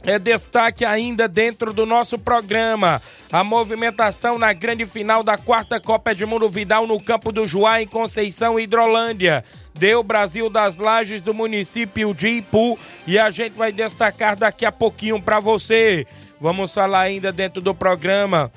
[0.05, 3.01] É destaque ainda dentro do nosso programa.
[3.31, 7.87] A movimentação na grande final da quarta Copa Edmundo Vidal no campo do Juá, em
[7.87, 9.43] Conceição, Hidrolândia.
[9.73, 12.77] Deu Brasil das Lages do município de Ipu
[13.07, 16.05] e a gente vai destacar daqui a pouquinho para você.
[16.39, 18.51] Vamos falar ainda dentro do programa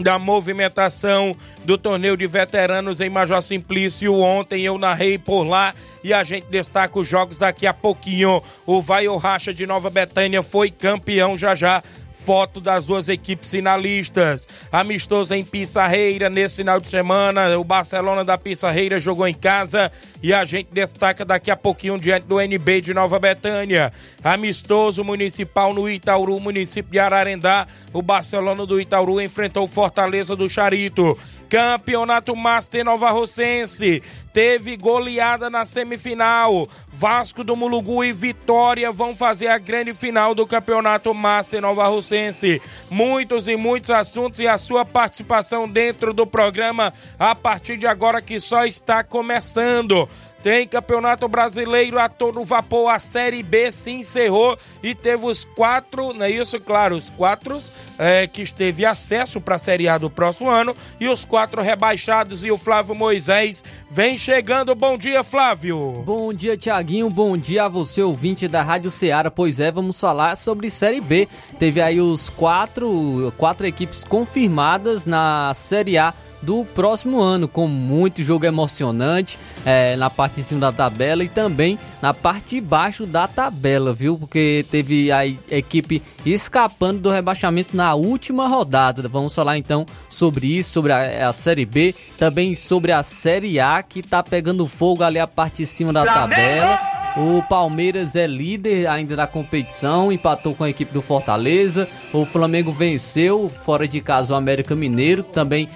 [0.00, 4.14] da movimentação do torneio de veteranos em Major Simplício.
[4.14, 8.42] Ontem eu narrei por lá e a gente destaca os jogos daqui a pouquinho.
[8.66, 11.82] O Vai ou Racha de Nova Betânia foi campeão já já.
[12.24, 14.46] Foto das duas equipes finalistas.
[14.70, 17.58] Amistoso em Pissarreira nesse final de semana.
[17.58, 19.90] O Barcelona da Pissarreira jogou em casa
[20.22, 23.92] e a gente destaca daqui a pouquinho diante do NB de Nova Betânia.
[24.22, 27.66] Amistoso municipal no Itauru, município de Ararendá.
[27.92, 31.16] O Barcelona do Itauru enfrentou o Fortaleza do Charito.
[31.48, 36.68] Campeonato Master Nova Rocense teve goleada na semifinal.
[36.92, 42.60] Vasco do Mulugu e Vitória vão fazer a grande final do Campeonato Master Nova Rocense.
[42.90, 48.20] Muitos e muitos assuntos e a sua participação dentro do programa a partir de agora
[48.20, 50.08] que só está começando.
[50.42, 52.90] Tem Campeonato Brasileiro a todo vapor.
[52.90, 56.60] A Série B se encerrou e teve os quatro, não é isso?
[56.60, 57.58] Claro, os quatro
[57.98, 62.44] é, que esteve acesso para a Série A do próximo ano e os quatro rebaixados.
[62.44, 64.74] E o Flávio Moisés vem chegando.
[64.74, 66.02] Bom dia, Flávio.
[66.04, 67.10] Bom dia, Tiaguinho.
[67.10, 69.30] Bom dia a você, ouvinte da Rádio Ceará.
[69.30, 71.28] Pois é, vamos falar sobre Série B.
[71.58, 78.22] Teve aí os quatro, quatro equipes confirmadas na Série A do próximo ano, com muito
[78.22, 83.06] jogo emocionante é, na parte de cima da tabela e também na parte de baixo
[83.06, 84.18] da tabela, viu?
[84.18, 89.08] Porque teve a equipe escapando do rebaixamento na última rodada.
[89.08, 93.82] Vamos falar então sobre isso, sobre a, a Série B, também sobre a Série A
[93.82, 96.98] que tá pegando fogo ali a parte de cima da tabela.
[97.16, 101.88] O Palmeiras é líder ainda da competição, empatou com a equipe do Fortaleza.
[102.12, 105.68] O Flamengo venceu fora de casa o América Mineiro, também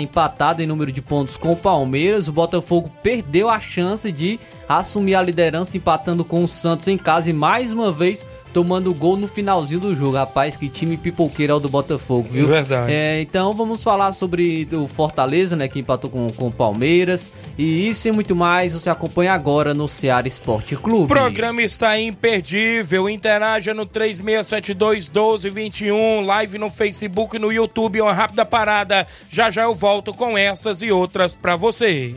[0.00, 2.28] empatado em número de pontos com o Palmeiras.
[2.28, 7.30] O Botafogo perdeu a chance de assumir a liderança empatando com o Santos em casa
[7.30, 10.16] e mais uma vez tomando gol no finalzinho do jogo.
[10.16, 12.46] Rapaz, que time pipoqueiro é o do Botafogo, viu?
[12.46, 12.92] Verdade.
[12.92, 17.32] É, então vamos falar sobre o Fortaleza, né, que empatou com, o Palmeiras.
[17.56, 21.04] E isso e muito mais você acompanha agora no Ceará Esporte Clube.
[21.04, 23.08] O programa está imperdível.
[23.08, 28.00] Interaja no 3672 1221, live no Facebook e no YouTube.
[28.00, 29.06] Uma rápida parada.
[29.30, 32.16] Já já eu volto com essas e outras para você.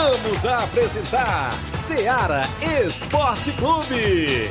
[0.00, 2.42] Voltamos a apresentar Seara
[2.86, 4.48] Esporte Clube.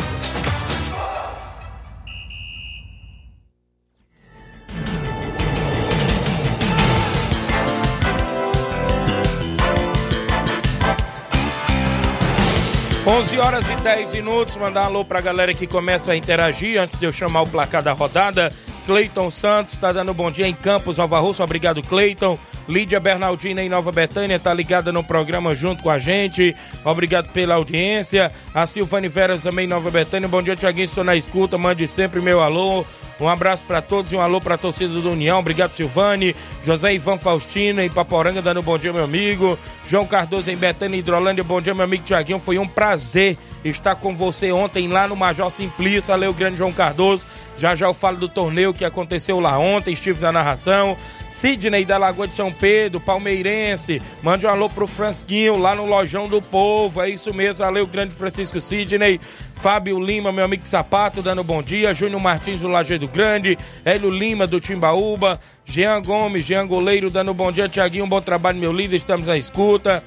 [13.07, 16.95] Onze horas e 10 minutos, mandar um alô pra galera que começa a interagir antes
[16.95, 18.53] de eu chamar o placar da rodada.
[18.85, 21.19] Cleiton Santos tá dando bom dia em Campos, Nova.
[21.19, 22.37] Obrigado, Cleiton.
[22.69, 26.55] Lídia Bernardina em Nova Betânia tá ligada no programa junto com a gente.
[26.85, 28.31] Obrigado pela audiência.
[28.53, 30.29] A Silvane Veras também em Nova Betânia.
[30.29, 30.85] Bom dia, Tiaguinho.
[30.85, 31.57] Estou na escuta.
[31.57, 32.85] Mande sempre meu alô.
[33.19, 35.39] Um abraço para todos e um alô para a torcida do União.
[35.39, 36.33] Obrigado, Silvane.
[36.63, 39.57] José Ivan Faustino em Paporanga dando bom dia, meu amigo.
[39.85, 41.43] João Cardoso em Betânia, Hidrolândia.
[41.43, 42.39] Bom dia, meu amigo Tiaguinho.
[42.39, 43.35] Foi um prazer
[43.65, 46.13] estar com você ontem lá no Major Simplício.
[46.13, 47.25] Valeu, grande João Cardoso.
[47.57, 49.93] Já já eu falo do torneio que aconteceu lá ontem.
[49.93, 50.95] Estive na narração.
[51.31, 54.01] Sidney da Lagoa de São Pedro, palmeirense.
[54.21, 57.01] Mande um alô pro Fransquinho lá no Lojão do Povo.
[57.01, 57.63] É isso mesmo.
[57.63, 59.19] Valeu, grande Francisco Sidney.
[59.53, 61.93] Fábio Lima, meu amigo Sapato, dando bom dia.
[61.93, 63.57] Júnior Martins do Lajeado Grande.
[63.83, 65.39] Hélio Lima do Timbaúba.
[65.65, 67.69] Jean Gomes, Jean Goleiro, dando bom dia.
[67.69, 68.95] Tiaguinho, bom trabalho, meu líder.
[68.95, 70.03] Estamos na escuta.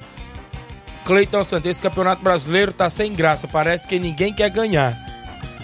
[1.05, 3.47] Cleiton Santos, esse campeonato brasileiro tá sem graça.
[3.47, 4.97] Parece que ninguém quer ganhar.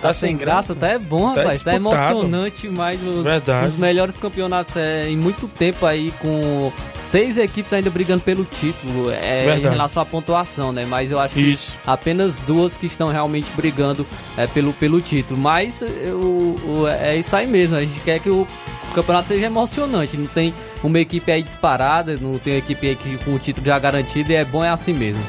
[0.01, 1.61] Tá, sem graça, tá é bom, Tá rapaz.
[1.61, 2.19] Tá, disputado.
[2.19, 3.67] emocionante, mas os, Verdade.
[3.67, 9.11] os melhores campeonatos é, em muito tempo aí, com seis equipes ainda brigando pelo título.
[9.11, 9.75] É, em Verdade.
[9.75, 10.85] relação à pontuação, né?
[10.87, 11.77] Mas eu acho Isso.
[11.83, 15.39] que apenas duas que estão realmente brigando é, pelo, pelo título.
[15.39, 17.75] Mas é, o, o- é isso aí mesmo.
[17.77, 18.47] A gente quer que o,
[18.89, 20.15] o campeonato seja emocionante.
[20.15, 23.67] Não tem uma equipe aí disparada, não tem uma equipe aí que, com o título
[23.67, 25.21] já garantido e é bom é assim mesmo.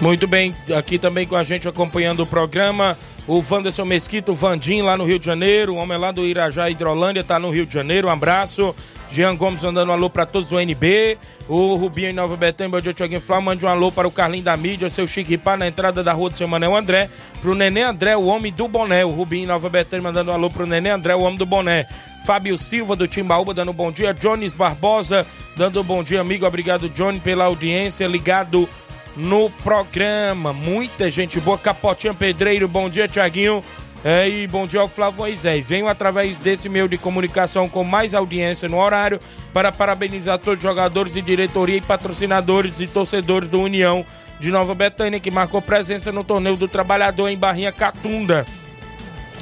[0.00, 4.82] Muito bem, aqui também com a gente acompanhando o programa, o Wanderson Mesquita, o Vandim
[4.82, 7.74] lá no Rio de Janeiro, o homem lá do Irajá Hidrolândia tá no Rio de
[7.74, 8.74] Janeiro, um abraço.
[9.08, 11.16] Jean Gomes mandando um alô para todos do NB,
[11.48, 14.42] o Rubinho em Nova Betânia, bom dia, Tiaguinho Flá, mande um alô para o Carlinho
[14.42, 17.08] da Mídia, seu Chique Pá, na entrada da rua do seu Manel André,
[17.40, 20.50] pro Nenê André, o homem do boné, o Rubinho em Nova Betânia mandando um alô
[20.50, 21.86] pro Nenê André, o homem do boné.
[22.26, 25.24] Fábio Silva do Timbaúba dando bom dia, Jones Barbosa
[25.56, 28.68] dando bom dia, amigo, obrigado Johnny pela audiência, ligado
[29.16, 30.52] no programa.
[30.52, 31.58] Muita gente boa.
[31.58, 33.64] Capotinha Pedreiro, bom dia, Tiaguinho.
[34.04, 35.66] É, e bom dia ao Flávio Moisés.
[35.66, 39.18] Venho através desse meio de comunicação com mais audiência no horário
[39.52, 44.06] para parabenizar todos os jogadores e diretoria e patrocinadores e torcedores do União
[44.38, 48.46] de Nova Betânia que marcou presença no torneio do trabalhador em Barrinha Catunda.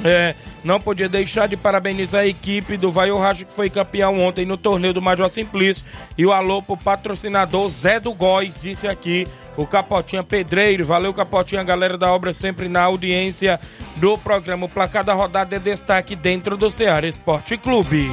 [0.03, 0.33] É,
[0.65, 4.57] não podia deixar de parabenizar a equipe do Vai Racho que foi campeão ontem no
[4.57, 5.85] torneio do Major Simplício.
[6.17, 10.83] E o alô pro patrocinador Zé do Góis, disse aqui o Capotinha Pedreiro.
[10.83, 13.59] Valeu, Capotinha, galera da obra sempre na audiência
[13.97, 14.65] do programa.
[14.65, 18.09] O placar da rodada é destaque dentro do Ceará Esporte Clube.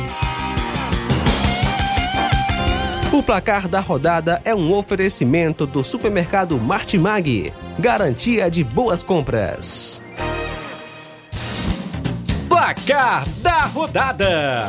[3.11, 7.51] O placar da rodada é um oferecimento do supermercado Martimag.
[7.79, 10.03] Garantia de boas compras.
[12.63, 14.69] Placar da rodada: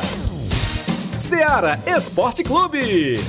[1.16, 3.20] Ceará Esporte Clube.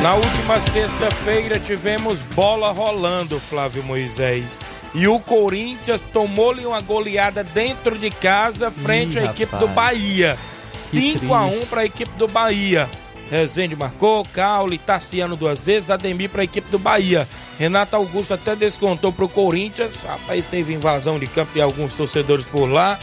[0.00, 4.58] Na última sexta-feira tivemos bola rolando, Flávio Moisés.
[4.94, 9.60] E o Corinthians tomou-lhe uma goleada dentro de casa frente Ih, à equipe rapaz.
[9.60, 10.38] do Bahia.
[10.74, 12.88] 5 a 1 para a equipe do Bahia.
[13.30, 17.28] Rezende marcou, Caule, Tassiano duas vezes, Ademir para a equipe do Bahia.
[17.58, 20.02] Renato Augusto até descontou para o Corinthians.
[20.02, 22.98] Rapaz, teve invasão de campo de alguns torcedores por lá.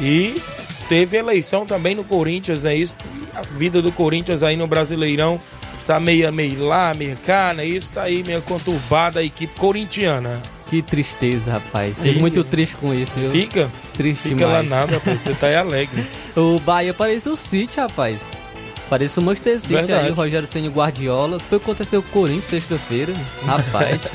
[0.00, 0.42] E
[0.88, 2.96] teve eleição também no Corinthians, é isso.
[3.14, 5.40] E a vida do Corinthians aí no Brasileirão
[5.78, 7.64] está meio, meio lá, meio cá, né?
[7.64, 10.42] Isso tá aí meio conturbada a equipe corintiana.
[10.68, 11.98] Que tristeza, rapaz.
[11.98, 12.20] Fico Ih.
[12.20, 13.30] muito triste com isso, viu?
[13.30, 13.70] Fica?
[13.96, 14.68] Triste Fica lá demais.
[14.68, 15.22] nada, rapaz.
[15.22, 16.04] Você tá aí alegre.
[16.36, 18.30] O Bahia parece o City, rapaz.
[18.88, 20.06] Parece o Manchester City Verdade.
[20.06, 21.38] aí, o Rogério Senna Guardiola.
[21.38, 23.12] Foi o que aconteceu com o Corinthians sexta-feira.
[23.44, 24.08] Rapaz.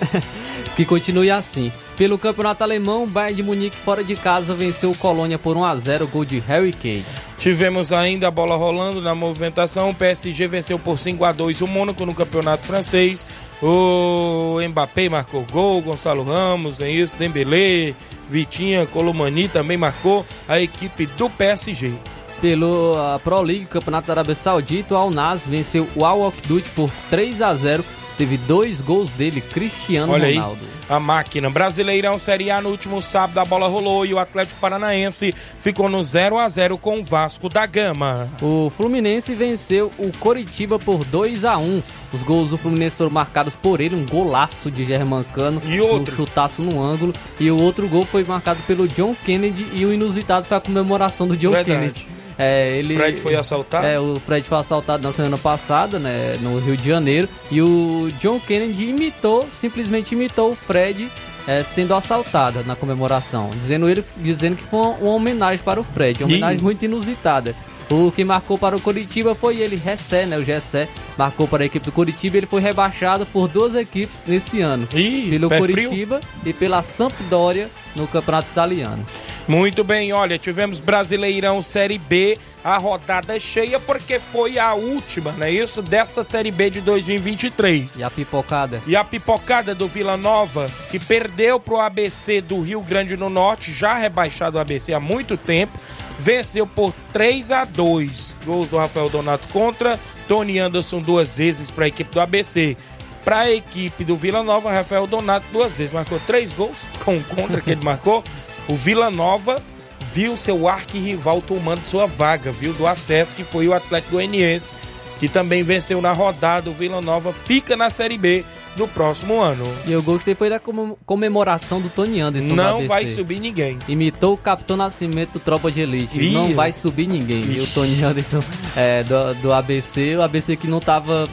[0.76, 1.72] que continue assim.
[1.96, 6.06] Pelo campeonato alemão, o Bayern de Munique fora de casa venceu o Colônia por 1x0,
[6.06, 7.04] gol de Harry Kane.
[7.36, 9.90] Tivemos ainda a bola rolando na movimentação.
[9.90, 13.26] O PSG venceu por 5 a 2 o Mônaco no campeonato francês.
[13.62, 17.94] O Mbappé marcou gol, Gonçalo Ramos, é isso, Dembélé,
[18.28, 21.92] Vitinha, Colomani também marcou a equipe do PSG.
[22.40, 26.68] Pelo a Pro League, campeonato da Arábia Saudita, o Al Nassr venceu o Al Oqdud
[26.74, 27.84] por 3 a 0.
[28.16, 30.60] Teve dois gols dele, Cristiano Olha aí, Ronaldo.
[30.90, 31.48] a máquina.
[31.48, 36.04] Brasileirão Série A no último sábado a bola rolou e o Atlético Paranaense ficou no
[36.04, 38.28] 0 a 0 com o Vasco da Gama.
[38.42, 41.82] O Fluminense venceu o Coritiba por 2 a 1
[42.12, 46.12] Os gols do Fluminense foram marcados por ele, um golaço de Germancano, E outro?
[46.12, 47.14] um chutaço no ângulo.
[47.38, 51.26] E o outro gol foi marcado pelo John Kennedy e o inusitado foi a comemoração
[51.26, 51.78] do John Verdade.
[51.80, 52.19] Kennedy.
[52.40, 53.86] É, ele, Fred foi assaltado?
[53.86, 57.28] É, o Fred foi assaltado na semana passada, né, no Rio de Janeiro.
[57.50, 61.10] E o John Kennedy imitou, simplesmente imitou o Fred
[61.46, 63.50] é, sendo assaltado na comemoração.
[63.50, 67.54] Dizendo, ele, dizendo que foi uma, uma homenagem para o Fred, uma homenagem muito inusitada.
[67.90, 70.38] O que marcou para o Curitiba foi ele, Ressé, né?
[70.38, 72.36] O Gessé marcou para a equipe do Curitiba.
[72.36, 74.88] Ele foi rebaixado por duas equipes nesse ano.
[74.94, 75.88] Ih, pelo pé frio.
[75.88, 79.04] Curitiba e pela Sampdoria no Campeonato Italiano.
[79.48, 85.44] Muito bem, olha, tivemos Brasileirão Série B, a rodada cheia porque foi a última, não
[85.44, 85.82] é isso?
[85.82, 87.96] Desta Série B de 2023.
[87.96, 88.80] E a pipocada?
[88.86, 93.72] E a pipocada do Vila Nova, que perdeu pro ABC do Rio Grande do Norte,
[93.72, 95.76] já rebaixado o ABC há muito tempo,
[96.20, 99.98] venceu por 3 a 2 Gols do Rafael Donato contra,
[100.28, 102.76] Tony Anderson duas vezes para a equipe do ABC.
[103.24, 107.24] Para a equipe do Vila Nova, Rafael Donato duas vezes marcou três gols com o
[107.24, 108.22] contra que ele marcou.
[108.68, 109.62] O Vila Nova
[109.98, 112.72] viu seu arquirrival tomando sua vaga, viu?
[112.72, 114.74] Do acesso, que foi o Atlético Goianiense,
[115.18, 116.70] que também venceu na rodada.
[116.70, 118.44] O Vila Nova fica na Série B
[118.76, 119.64] do próximo ano.
[119.86, 122.54] E eu gostei foi da comem- comemoração do Tony Anderson.
[122.54, 123.78] Não vai subir ninguém.
[123.88, 126.20] Imitou o Capitão Nascimento do Tropa de Elite.
[126.20, 126.30] Ih.
[126.32, 127.64] Não vai subir ninguém, viu?
[127.64, 128.42] O Tony Anderson
[128.76, 130.16] é, do, do ABC.
[130.16, 131.28] O ABC que não tava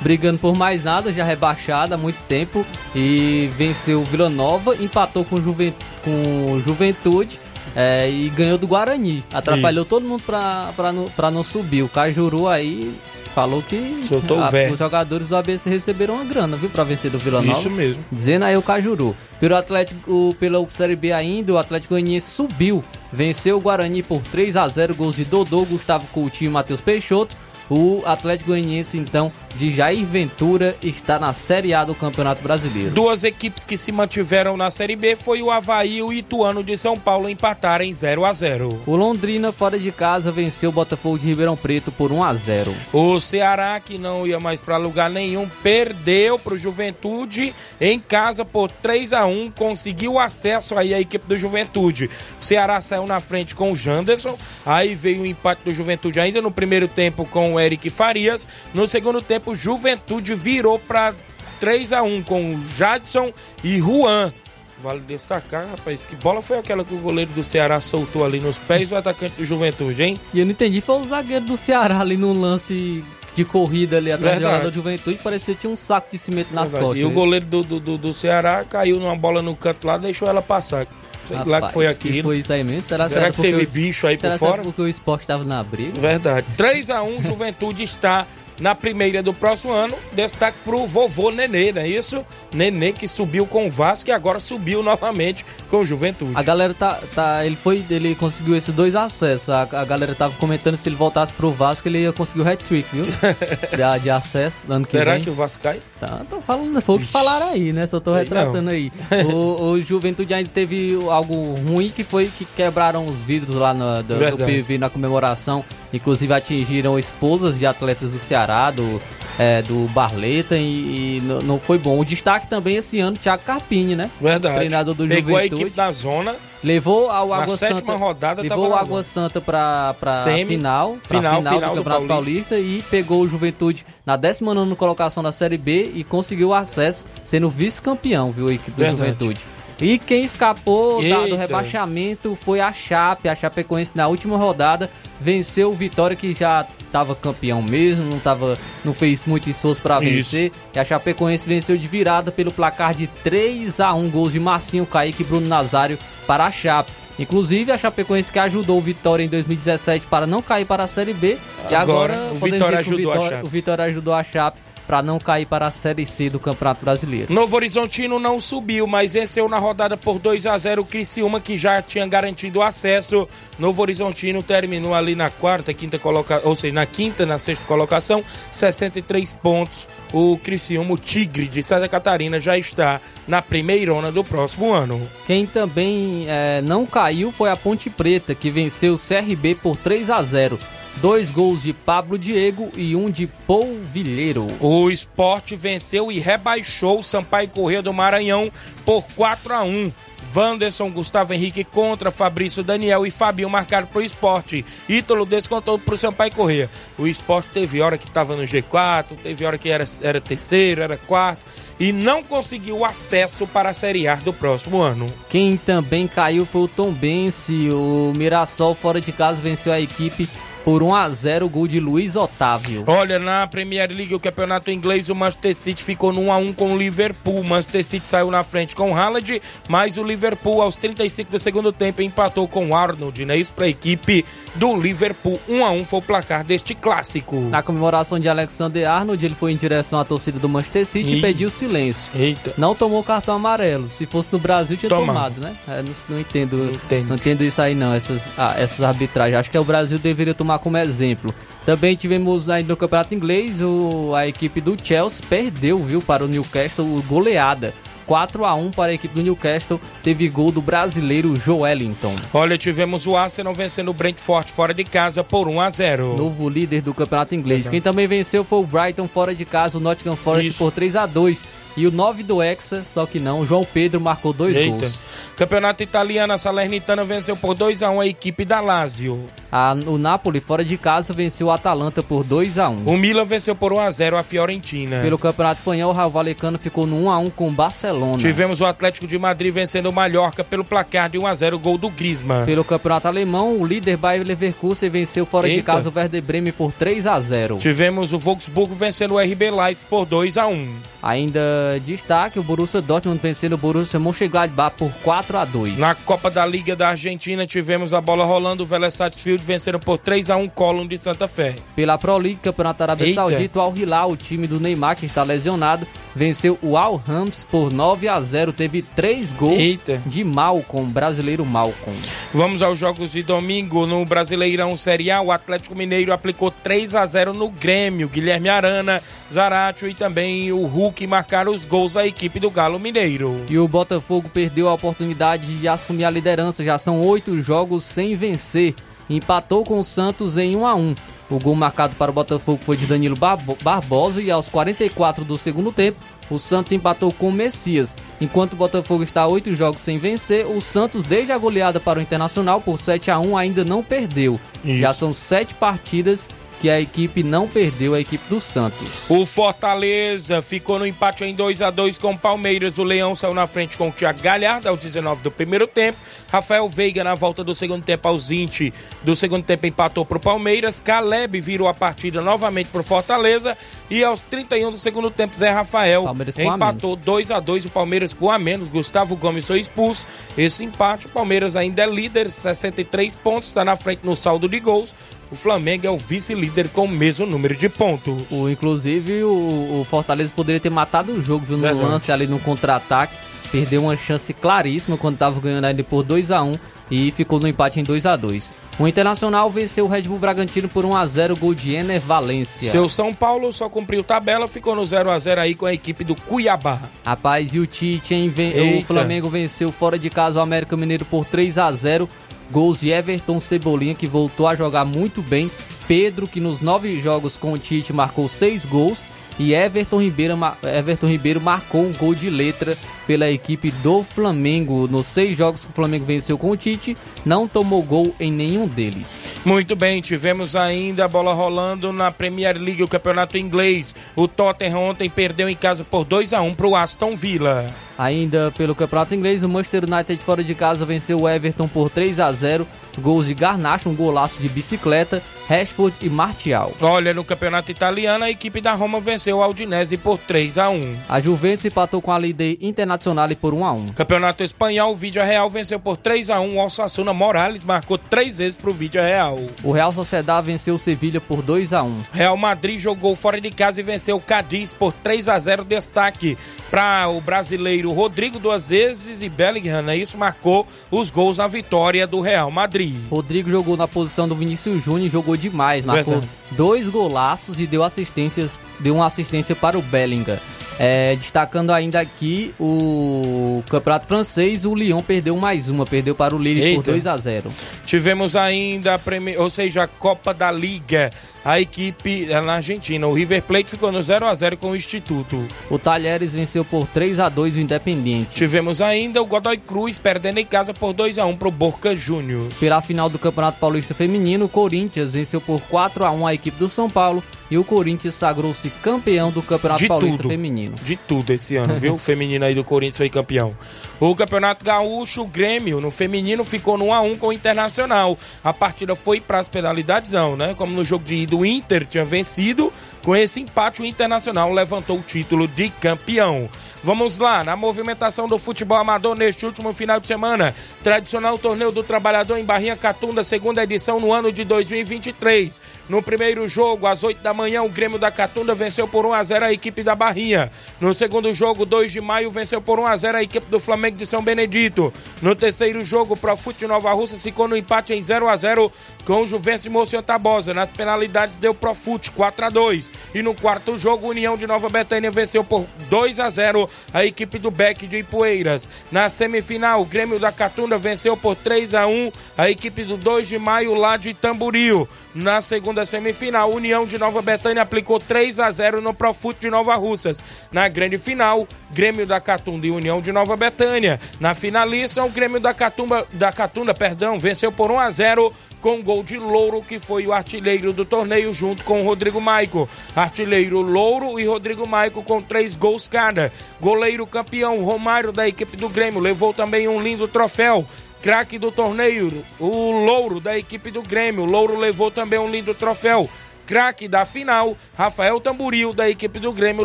[0.00, 2.64] brigando por mais nada, já rebaixado há muito tempo.
[2.94, 7.40] E venceu o Vila Nova, empatou com, o Juven, com o Juventude.
[7.74, 9.24] É, e ganhou do Guarani.
[9.32, 9.90] Atrapalhou Isso.
[9.90, 11.82] todo mundo pra, pra, não, pra não subir.
[11.82, 12.94] O Cajuru aí
[13.34, 16.68] falou que Soltou a- os jogadores do ABC receberam uma grana, viu?
[16.70, 17.58] Pra vencer do Vila Nova.
[17.58, 18.04] Isso mesmo.
[18.10, 19.14] Dizendo aí o Cajuru.
[19.38, 22.82] Pelo Atlético, pela Série B ainda, o Atlético Goianiense subiu.
[23.12, 27.36] Venceu o Guarani por 3 a 0 gols de Dodô, Gustavo Coutinho e Matheus Peixoto.
[27.70, 32.92] O Atlético Goianiense, então, de Jair Ventura, está na Série A do Campeonato Brasileiro.
[32.92, 36.76] Duas equipes que se mantiveram na Série B foi o Havaí e o Ituano de
[36.76, 41.18] São Paulo empataram em 0 a 0 O Londrina, fora de casa, venceu o Botafogo
[41.18, 45.10] de Ribeirão Preto por 1 a 0 O Ceará, que não ia mais para lugar
[45.10, 51.00] nenhum, perdeu para o Juventude em casa por 3 a 1 conseguiu acesso aí à
[51.00, 52.08] equipe do Juventude.
[52.40, 56.40] O Ceará saiu na frente com o Janderson, aí veio o empate do Juventude ainda
[56.40, 58.46] no primeiro tempo com o Eric Farias.
[58.74, 61.14] No segundo tempo, o Juventude virou para
[61.60, 63.32] 3 a 1 com Jadson
[63.64, 64.32] e Juan.
[64.80, 68.58] Vale destacar, rapaz, que bola foi aquela que o goleiro do Ceará soltou ali nos
[68.60, 70.20] pés do atacante do Juventude, hein?
[70.32, 73.02] E eu não entendi, foi o zagueiro do Ceará ali num lance
[73.34, 74.52] de corrida ali atrás do Verdade.
[74.54, 76.84] jogador de Juventude, parecia que tinha um saco de cimento nas Verdade.
[76.84, 77.02] costas.
[77.02, 80.28] E o goleiro do, do, do, do Ceará caiu numa bola no canto lá, deixou
[80.28, 80.86] ela passar.
[81.28, 82.28] Sei lá que Rapaz, foi aquilo.
[82.28, 82.82] Foi isso aí mesmo?
[82.82, 84.62] Será, Será que porque teve o- bicho aí será por que fora?
[84.62, 86.00] porque o esporte tava na briga?
[86.00, 86.46] Verdade.
[86.56, 88.26] 3 a 1 Juventude está
[88.60, 89.94] na primeira do próximo ano.
[90.12, 92.24] Destaque pro vovô Nenê, não é isso?
[92.52, 96.32] Nenê que subiu com o Vasco e agora subiu novamente com o Juventude.
[96.34, 97.44] A galera tá, tá.
[97.44, 97.84] Ele foi.
[97.90, 99.48] Ele conseguiu esses dois acessos.
[99.50, 102.88] A, a galera tava comentando se ele voltasse pro Vasco, ele ia conseguir o hat-trick,
[102.92, 103.04] viu?
[103.06, 105.22] de, de acesso no ano que Será vem.
[105.22, 105.80] que o Vasco cai?
[106.00, 107.86] Tá, tô falando, foi o que falaram aí, né?
[107.86, 108.72] Só tô Sei retratando não.
[108.72, 108.92] aí.
[109.28, 114.02] O, o Juventude ainda teve algo ruim que foi que quebraram os vidros lá no,
[114.02, 114.38] do, do.
[114.38, 115.64] PV na comemoração.
[115.92, 119.00] Inclusive atingiram esposas de atletas do Ceará, do,
[119.38, 121.98] é, do Barleta, e, e não- foi bom.
[121.98, 124.10] O destaque também esse ano, Thiago Carpini, né?
[124.20, 124.56] Verdade.
[124.56, 125.62] Treinador do Pegou a Juventude.
[125.62, 126.36] equipe da zona.
[126.62, 127.94] Levou ao Água sétima Santa.
[127.96, 129.02] rodada levou o Água.
[129.04, 130.44] Santa pra, pra Semi.
[130.56, 132.54] final, pra Final, final, final do do Campeonato Paulista.
[132.56, 132.58] Paulista.
[132.58, 138.32] e pegou o Juventude na 19 colocação da Série B e conseguiu acesso, sendo vice-campeão,
[138.32, 138.98] viu, a equipe do Verdade.
[138.98, 139.40] Juventude.
[139.80, 143.28] E quem escapou da- do rebaixamento foi a Chape.
[143.28, 148.58] A Chapecoense na última rodada venceu o Vitória, que já estava campeão mesmo, não, tava,
[148.84, 150.50] não fez muito esforço para vencer.
[150.74, 154.86] E a Chapecoense venceu de virada pelo placar de 3 a 1 gols de Marcinho,
[154.86, 156.90] Kaique e Bruno Nazário para a Chape.
[157.18, 161.12] Inclusive a Chapecoense que ajudou o Vitória em 2017 para não cair para a Série
[161.12, 161.36] B.
[161.70, 163.46] e Agora, agora o Vitória ajudou a o Vitória, Chape.
[163.46, 167.30] o Vitória ajudou a Chape para não cair para a Série C do Campeonato Brasileiro.
[167.30, 171.58] Novo Horizontino não subiu, mas venceu na rodada por 2 a 0 o Criciúma, que
[171.58, 173.28] já tinha garantido o acesso.
[173.58, 178.24] Novo Horizontino terminou ali na quarta, quinta colocação, ou seja, na quinta, na sexta colocação,
[178.50, 179.86] 63 pontos.
[180.10, 185.06] O Criciúma, o Tigre de Santa Catarina, já está na primeirona do próximo ano.
[185.26, 190.08] Quem também eh, não caiu foi a Ponte Preta, que venceu o CRB por 3
[190.08, 190.58] a 0
[191.00, 194.46] Dois gols de Pablo Diego e um de Polvilheiro.
[194.58, 198.50] O esporte venceu e rebaixou o Sampaio Corrêa do Maranhão
[198.84, 199.92] por 4 a 1
[200.34, 204.64] Wanderson, Gustavo Henrique contra Fabrício Daniel e Fabinho marcaram pro esporte.
[204.88, 206.68] Ítalo descontou pro Sampaio Corrêa.
[206.98, 210.96] O esporte teve hora que estava no G4, teve hora que era, era terceiro, era
[210.96, 211.44] quarto
[211.78, 215.12] e não conseguiu acesso para a Série A do próximo ano.
[215.28, 217.70] Quem também caiu foi o Tombense.
[217.70, 220.28] O Mirassol, fora de casa, venceu a equipe
[220.68, 222.84] por 1 a 0 gol de Luiz Otávio.
[222.86, 226.76] Olha, na Premier League, o campeonato inglês, o Manchester City ficou no 1x1 com o
[226.76, 227.40] Liverpool.
[227.40, 231.38] O Manchester City saiu na frente com o Haaland, mas o Liverpool, aos 35 do
[231.38, 233.38] segundo tempo, empatou com o Arnold, né?
[233.38, 234.26] Isso para a equipe
[234.56, 235.40] do Liverpool.
[235.48, 237.36] 1x1 foi o placar deste clássico.
[237.48, 241.18] Na comemoração de Alexander Arnold, ele foi em direção à torcida do Manchester City Ih.
[241.18, 242.12] e pediu silêncio.
[242.14, 242.52] Eita.
[242.58, 243.88] Não tomou cartão amarelo.
[243.88, 245.56] Se fosse no Brasil, tinha tomado, né?
[245.66, 246.58] É, não, não entendo.
[246.58, 247.08] Não entendo.
[247.08, 247.94] Não entendo isso aí, não.
[247.94, 249.40] Essas, ah, essas arbitragens.
[249.40, 251.34] Acho que o Brasil deveria tomar como exemplo.
[251.64, 256.28] Também tivemos aí no Campeonato Inglês o, a equipe do Chelsea perdeu, viu, para o
[256.28, 257.74] Newcastle goleada.
[258.08, 259.78] 4 a 1 para a equipe do Newcastle.
[260.02, 262.14] Teve gol do brasileiro Joelinton.
[262.32, 266.48] Olha, tivemos o Arsenal vencendo o Brentford fora de casa por 1 a 0 Novo
[266.48, 267.68] líder do campeonato inglês.
[267.68, 270.58] Quem também venceu foi o Brighton fora de casa, o Nottingham Forest Isso.
[270.58, 271.44] por 3 a 2
[271.78, 274.70] E o 9 do Hexa, só que não, o João Pedro marcou dois Eita.
[274.78, 275.00] gols.
[275.36, 279.24] Campeonato italiano, a Salernitana venceu por 2 a 1 a equipe da Lazio.
[279.50, 283.24] A- o Napoli fora de casa venceu o Atalanta por 2 a 1 O Milan
[283.24, 285.00] venceu por 1 a 0 a Fiorentina.
[285.02, 288.18] Pelo campeonato espanhol, o Raio Valecano ficou no 1 a 1 com o Barcelona.
[288.18, 291.78] Tivemos o Atlético de Madrid vencendo o Mallorca pelo placar de 1 a 0 gol
[291.78, 292.44] do Griezmann.
[292.44, 295.72] Pelo campeonato alemão, o líder Bayer Leverkusen venceu fora de Eita.
[295.72, 299.86] casa o Werder Bremen por 3 a 0 Tivemos o Wolfsburgo vencendo o RB Leipzig
[299.88, 300.68] por 2 a 1
[301.08, 306.30] Ainda destaque, o Borussia Dortmund vencendo o Borussia Mönchengladbach por 4 a 2 Na Copa
[306.30, 310.36] da Liga da Argentina tivemos a bola rolando, o Vélez Sarsfield vencendo por 3 a
[310.36, 311.56] 1 Colón de Santa Fé.
[311.74, 313.14] Pela Pro League, Campeonato Arábia.
[313.14, 317.42] Saudita, o Al Hilal, o time do Neymar, que está lesionado, venceu o Al Rams
[317.42, 320.02] por 9 a 0 Teve três gols Eita.
[320.04, 321.94] de Malcom, brasileiro Malcom.
[322.34, 325.22] Vamos aos jogos de domingo no Brasileirão Série A.
[325.22, 328.08] O Atlético Mineiro aplicou 3 a 0 no Grêmio.
[328.08, 333.44] Guilherme Arana, Zaratio e também o Hulk marcaram os gols da equipe do Galo Mineiro.
[333.48, 336.64] E o Botafogo perdeu a oportunidade de assumir a liderança.
[336.64, 338.74] Já são oito jogos sem vencer.
[339.08, 340.94] Empatou com o Santos em 1 a 1
[341.30, 345.38] O gol marcado para o Botafogo foi de Danilo Barbo- Barbosa e aos 44 do
[345.38, 345.98] segundo tempo,
[346.30, 347.96] o Santos empatou com o Messias.
[348.20, 351.98] Enquanto o Botafogo está a oito jogos sem vencer, o Santos, desde a goleada para
[351.98, 354.38] o Internacional por 7 a 1 ainda não perdeu.
[354.64, 354.78] Isso.
[354.80, 356.28] Já são sete partidas
[356.60, 359.08] que a equipe não perdeu a equipe do Santos.
[359.08, 362.78] O Fortaleza ficou no empate em 2 a 2 com o Palmeiras.
[362.78, 365.98] O Leão saiu na frente com o Thiago Galhardo aos 19 do primeiro tempo.
[366.30, 370.20] Rafael Veiga na volta do segundo tempo aos 20 do segundo tempo empatou para o
[370.20, 370.80] Palmeiras.
[370.80, 373.56] Caleb virou a partida novamente para o Fortaleza
[373.88, 378.12] e aos 31 do segundo tempo Zé Rafael a empatou 2 a 2 o Palmeiras
[378.12, 378.68] com a menos.
[378.68, 380.06] Gustavo Gomes foi expulso.
[380.36, 384.58] Esse empate o Palmeiras ainda é líder, 63 pontos, está na frente no saldo de
[384.60, 384.94] gols.
[385.30, 388.22] O Flamengo é o vice-líder com o mesmo número de pontos.
[388.30, 391.56] O, inclusive, o, o Fortaleza poderia ter matado o jogo, viu?
[391.56, 391.86] No Verdade.
[391.86, 393.14] lance ali no contra-ataque.
[393.52, 396.54] Perdeu uma chance claríssima quando estava ganhando ainda por 2 a 1
[396.90, 400.68] e ficou no empate em 2 a 2 O Internacional venceu o Red Bull Bragantino
[400.68, 402.70] por 1 a 0 gol de Ener Valência.
[402.70, 406.04] Seu São Paulo só cumpriu tabela, ficou no 0 a 0 aí com a equipe
[406.04, 406.78] do Cuiabá.
[407.04, 408.28] Rapaz, e o Tite, hein?
[408.28, 408.84] Ven- O.
[408.84, 412.06] Flamengo venceu fora de casa o América Mineiro por 3 a 0
[412.50, 415.50] Gols de Everton Cebolinha, que voltou a jogar muito bem.
[415.86, 419.08] Pedro, que nos nove jogos com o Tite marcou seis gols.
[419.38, 424.88] E Everton Ribeiro, Everton Ribeiro marcou um gol de letra pela equipe do Flamengo.
[424.88, 428.66] Nos seis jogos que o Flamengo venceu com o Tite, não tomou gol em nenhum
[428.66, 429.30] deles.
[429.44, 433.94] Muito bem, tivemos ainda a bola rolando na Premier League, o campeonato inglês.
[434.16, 437.87] O Tottenham ontem perdeu em casa por 2 a 1 para o Aston Villa.
[437.98, 442.20] Ainda pelo Campeonato Inglês, o Manchester United fora de casa venceu o Everton por 3
[442.20, 442.66] a 0
[442.98, 446.72] Gols de Garnacho, um golaço de bicicleta, Rashford e Martial.
[446.80, 450.96] Olha, no campeonato italiano, a equipe da Roma venceu o Aldinese por 3 a 1
[451.08, 455.22] A Juventus empatou com a Líder Internacional por 1 a 1 Campeonato espanhol, o Vídeo
[455.22, 459.00] Real venceu por 3 a 1 O Osasuna Morales marcou três vezes para o Vídeo
[459.00, 459.38] Real.
[459.62, 463.50] O Real Sociedad venceu o Sevilha por 2 a 1 Real Madrid jogou fora de
[463.50, 466.36] casa e venceu o Cadiz por 3 a 0 Destaque
[466.70, 469.96] para o brasileiro Rodrigo duas vezes e Bellingham, né?
[469.96, 472.94] Isso marcou os gols na vitória do Real Madrid.
[473.10, 475.84] Rodrigo jogou na posição do Vinícius Júnior e jogou demais.
[475.84, 476.32] Marcou Verdade.
[476.52, 480.38] dois golaços e deu assistências, deu uma assistência para o Bellingham.
[480.80, 486.38] É, destacando ainda aqui o campeonato francês, o Lyon perdeu mais uma, perdeu para o
[486.38, 486.90] Lille por Eita.
[486.92, 487.50] 2 a 0
[487.84, 491.10] Tivemos ainda, a Premi- ou seja, a Copa da Liga.
[491.44, 494.76] A equipe é na Argentina, o River Plate ficou no 0 a 0 com o
[494.76, 495.46] Instituto.
[495.70, 498.34] O Talheres venceu por 3 a 2 o Independiente.
[498.34, 502.58] Tivemos ainda o Godoy Cruz perdendo em casa por 2 a 1 pro Boca Juniors.
[502.58, 506.58] Pela final do Campeonato Paulista Feminino, o Corinthians venceu por 4 a 1 a equipe
[506.58, 510.28] do São Paulo e o Corinthians sagrou-se campeão do Campeonato De Paulista tudo.
[510.28, 510.74] Feminino.
[510.82, 511.94] De tudo esse ano, viu?
[511.98, 513.56] O feminino aí do Corinthians foi campeão.
[513.98, 518.16] O Campeonato Gaúcho, o Grêmio, no feminino, ficou no 1x1 com o Internacional.
[518.44, 520.54] A partida foi para as penalidades, não, né?
[520.56, 522.72] Como no jogo de ida, o Inter tinha vencido.
[523.04, 526.48] Com esse empate, o Internacional levantou o título de campeão.
[526.82, 530.54] Vamos lá, na movimentação do futebol amador neste último final de semana.
[530.82, 535.60] Tradicional Torneio do Trabalhador em Barrinha Catunda, segunda edição no ano de 2023.
[535.88, 539.22] No primeiro jogo, às 8 da manhã, o Grêmio da Catunda venceu por 1 a
[539.22, 540.50] 0 a equipe da Barrinha.
[540.80, 543.96] No segundo jogo, 2 de maio, venceu por 1 a 0 a equipe do Flamengo
[543.96, 544.92] de São Benedito.
[545.20, 548.70] No terceiro jogo, o Profute Nova Russa ficou no empate em 0 a 0
[549.04, 550.54] com o Juvencio Moção Tabosa.
[550.54, 552.90] Nas penalidades deu Profute 4 a 2.
[553.14, 557.38] E no quarto jogo, União de Nova Betânia venceu por 2 a 0 a equipe
[557.38, 558.68] do Beck de Ipueiras.
[558.92, 563.28] Na semifinal, o Grêmio da Catunda venceu por 3 a 1 a equipe do 2
[563.28, 564.88] de maio lá de Tamboril.
[565.14, 569.74] Na segunda semifinal, União de Nova Betânia aplicou 3 a 0 no Profute de Nova
[569.74, 570.22] Russas.
[570.52, 573.98] Na grande final, Grêmio da Catunda e União de Nova Betânia.
[574.20, 578.82] Na finalista, o Grêmio da Catunda, da Catunda, perdão, venceu por 1 a 0 com
[578.82, 582.68] gol de Louro, que foi o artilheiro do torneio, junto com o Rodrigo Maico.
[582.94, 586.32] Artilheiro Louro e Rodrigo Maico com três gols cada.
[586.60, 590.66] Goleiro campeão Romário da equipe do Grêmio levou também um lindo troféu.
[591.00, 594.24] Craque do torneio, o Louro da equipe do Grêmio.
[594.24, 596.08] Louro levou também um lindo troféu.
[596.44, 599.64] Craque da final, Rafael Tamburil da equipe do Grêmio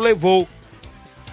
[0.00, 0.46] levou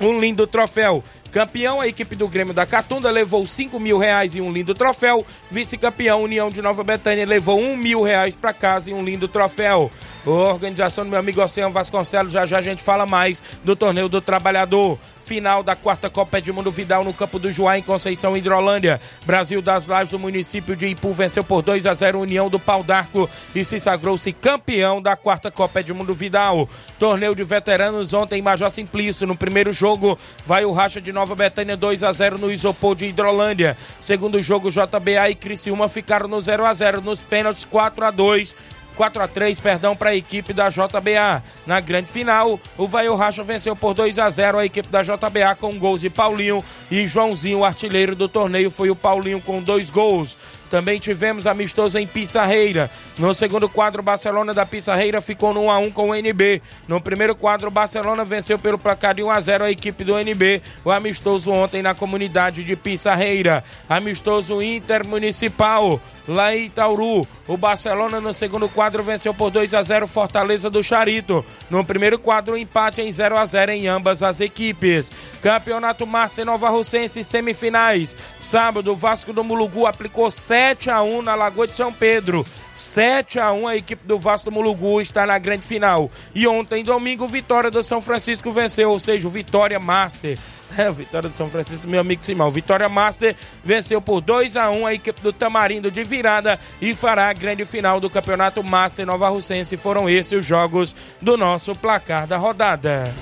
[0.07, 1.03] um lindo troféu.
[1.31, 5.25] Campeão, a equipe do Grêmio da Catunda levou 5 mil reais e um lindo troféu.
[5.49, 9.89] Vice-campeão, União de Nova Betânia levou 1 mil reais para casa e um lindo troféu.
[10.25, 14.21] Organização do meu amigo Oceano Vasconcelos, já já a gente fala mais do Torneio do
[14.21, 14.99] Trabalhador.
[15.21, 18.99] Final da quarta Copa Edmundo Vidal no campo do Juá, em Conceição, Hidrolândia.
[19.25, 22.59] Brasil das Lajes do município de Ipu venceu por 2 a 0 a União do
[22.59, 26.67] Pau d'Arco e se sagrou-se campeão da quarta Copa Edmundo Vidal.
[26.99, 29.25] Torneio de veteranos ontem em Major Simplício.
[29.25, 33.05] No primeiro jogo, vai o Racha de Nova Betânia 2 a 0 no Isopor de
[33.05, 33.77] Hidrolândia.
[33.99, 38.55] Segundo jogo, JBA e Criciúma ficaram no 0 a 0 nos pênaltis 4 a 2
[39.01, 41.41] 4 a 3 perdão, para a equipe da JBA.
[41.65, 45.55] Na grande final, o Vaio Racha venceu por 2 a 0 a equipe da JBA
[45.59, 49.89] com gols de Paulinho e Joãozinho, o artilheiro do torneio foi o Paulinho com dois
[49.89, 50.37] gols.
[50.69, 52.89] Também tivemos amistoso em Pissarreira.
[53.17, 56.61] No segundo quadro, Barcelona da Pissarreira ficou no 1 a 1 com o NB.
[56.87, 60.61] No primeiro quadro, Barcelona venceu pelo placar de 1 a 0 a equipe do NB.
[60.85, 63.61] O amistoso ontem na comunidade de Pissarreira.
[63.89, 67.27] Amistoso intermunicipal lá em Itauru.
[67.47, 71.45] O Barcelona no segundo quadro venceu por 2 a 0 Fortaleza do Charito.
[71.69, 75.11] No primeiro quadro, um empate em 0 a 0 em ambas as equipes.
[75.41, 78.15] Campeonato Márcia Nova Russense semifinais.
[78.39, 82.45] Sábado, o Vasco do Mulugu aplicou 7 a 1 na Lagoa de São Pedro.
[82.73, 86.11] 7 a 1 a equipe do Vasco do Mulugu está na grande final.
[86.35, 90.37] E ontem, domingo, Vitória do São Francisco venceu, ou seja, o Vitória Master.
[90.77, 92.49] É, Vitória do São Francisco, meu amigo Simão.
[92.49, 97.29] Vitória Master venceu por 2 a 1 a equipe do Tamarindo de virada e fará
[97.29, 99.77] a grande final do Campeonato Master Nova Russense.
[99.77, 103.13] Foram esses os jogos do nosso placar da rodada.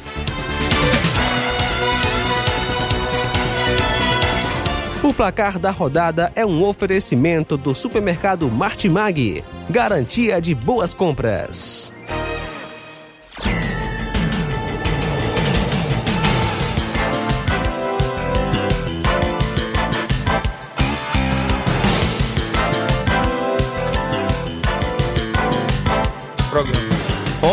[5.03, 9.43] O placar da rodada é um oferecimento do supermercado Martimag.
[9.69, 11.93] Garantia de boas compras.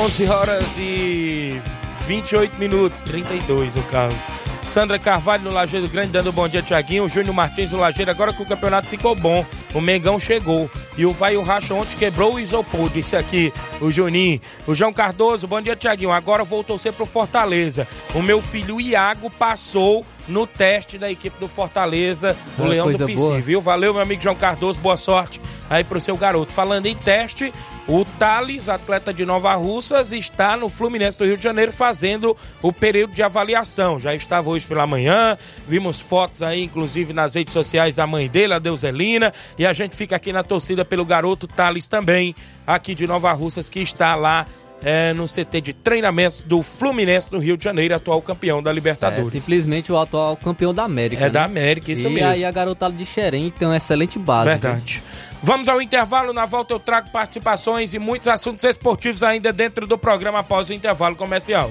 [0.07, 1.61] 11 horas e
[2.07, 4.29] 28 minutos, 32 o Carlos.
[4.65, 7.09] Sandra Carvalho no Lajeiro Grande dando bom dia, Tiaguinho.
[7.09, 9.45] Júnior Martins no Lajeiro, agora que o campeonato ficou bom.
[9.75, 10.71] O Mengão chegou.
[10.97, 14.41] E o Vai o Racha ontem quebrou o isopor, disse aqui o Juninho.
[14.65, 16.13] O João Cardoso, bom dia, Tiaguinho.
[16.13, 17.89] Agora vou torcer pro Fortaleza.
[18.15, 22.99] O meu filho Iago passou no teste da equipe do Fortaleza, o Ah, Leão do
[23.07, 23.41] PC, boa.
[23.41, 23.61] viu?
[23.61, 26.53] Valeu, meu amigo João Cardoso, boa sorte aí pro seu garoto.
[26.53, 27.53] Falando em teste,
[27.89, 32.73] o Thales, atleta de Nova Russas, está no Fluminense do Rio de Janeiro fazendo o
[32.73, 34.01] período de avaliação.
[34.01, 38.55] Já estava hoje pela manhã, vimos fotos aí, inclusive nas redes sociais da mãe dele,
[38.55, 42.35] a Deuselina, e a gente fica aqui na torcida pelo garoto Thales também,
[42.67, 44.47] aqui de Nova Russas, que está lá
[44.83, 48.75] é, no CT de treinamentos do Fluminense no Rio de Janeiro, atual campeão da É
[48.75, 49.31] Libertadores.
[49.31, 51.23] simplesmente o atual campeão da América.
[51.23, 51.31] É né?
[51.31, 52.29] da América, isso e mesmo.
[52.29, 54.49] aí a garotada de Xerém tem uma excelente base.
[54.49, 55.03] Verdade.
[55.43, 56.33] Vamos ao intervalo.
[56.33, 60.73] Na volta eu trago participações e muitos assuntos esportivos ainda dentro do programa após o
[60.73, 61.71] intervalo comercial.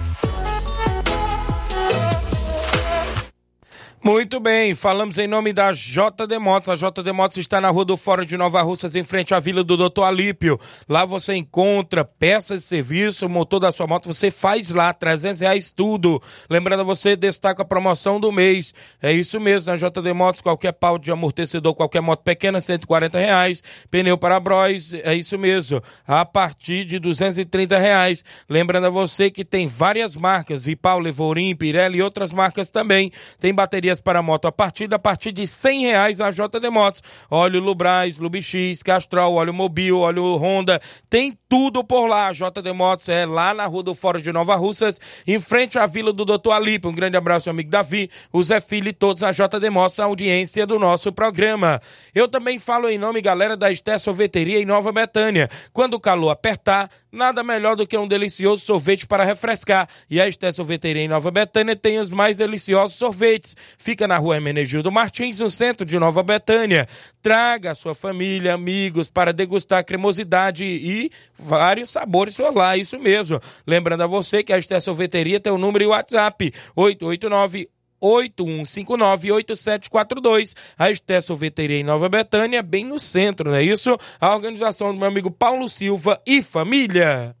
[4.03, 6.69] Muito bem, falamos em nome da JD Motos.
[6.69, 9.63] A JD Motos está na Rua do Fórum de Nova Russas, em frente à Vila
[9.63, 10.59] do Doutor Alípio.
[10.89, 15.69] Lá você encontra peças de serviço, motor da sua moto, você faz lá, 300 reais
[15.69, 16.19] tudo.
[16.49, 18.73] Lembrando você, destaca a promoção do mês.
[18.99, 23.61] É isso mesmo, na JD Motos, qualquer pau de amortecedor, qualquer moto pequena, 140 reais.
[23.91, 28.25] Pneu para bros, é isso mesmo, a partir de 230 reais.
[28.49, 33.11] Lembrando a você que tem várias marcas, Vipal, Levorim, Pirelli e outras marcas também.
[33.39, 33.53] Tem
[33.91, 37.01] baterias para moto a partir, a partir de 100 reais na JD Motos.
[37.29, 42.27] Óleo Lubrais, Lubix, Castrol, óleo Mobil, óleo Honda, tem tudo por lá.
[42.27, 45.85] A JD Motos é lá na Rua do Fórum de Nova Russas, em frente à
[45.85, 46.87] Vila do Doutor Alipe.
[46.87, 50.05] Um grande abraço, meu amigo Davi, o Zé Filho e todos a JD Motos, a
[50.05, 51.81] audiência do nosso programa.
[52.15, 55.49] Eu também falo em nome, galera, da Esté Sorveteria em Nova Betânia.
[55.73, 59.87] Quando o calor apertar, nada melhor do que um delicioso sorvete para refrescar.
[60.09, 63.55] E a Esté Sorveteria em Nova Betânia tem os mais deliciosos sorvetes.
[63.81, 66.87] Fica na rua Hermenegildo Martins, no centro de Nova Betânia.
[67.19, 73.41] Traga a sua família, amigos, para degustar cremosidade e vários sabores lá, isso mesmo.
[73.65, 77.67] Lembrando a você que a Esté Sorveteria tem o número e o WhatsApp, 889
[77.99, 80.55] 8159-8742.
[80.77, 83.97] A Esté Sorveteria em Nova Betânia, bem no centro, não é isso?
[84.19, 87.35] A organização do meu amigo Paulo Silva e família.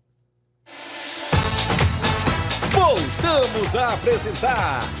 [2.71, 5.00] Voltamos a apresentar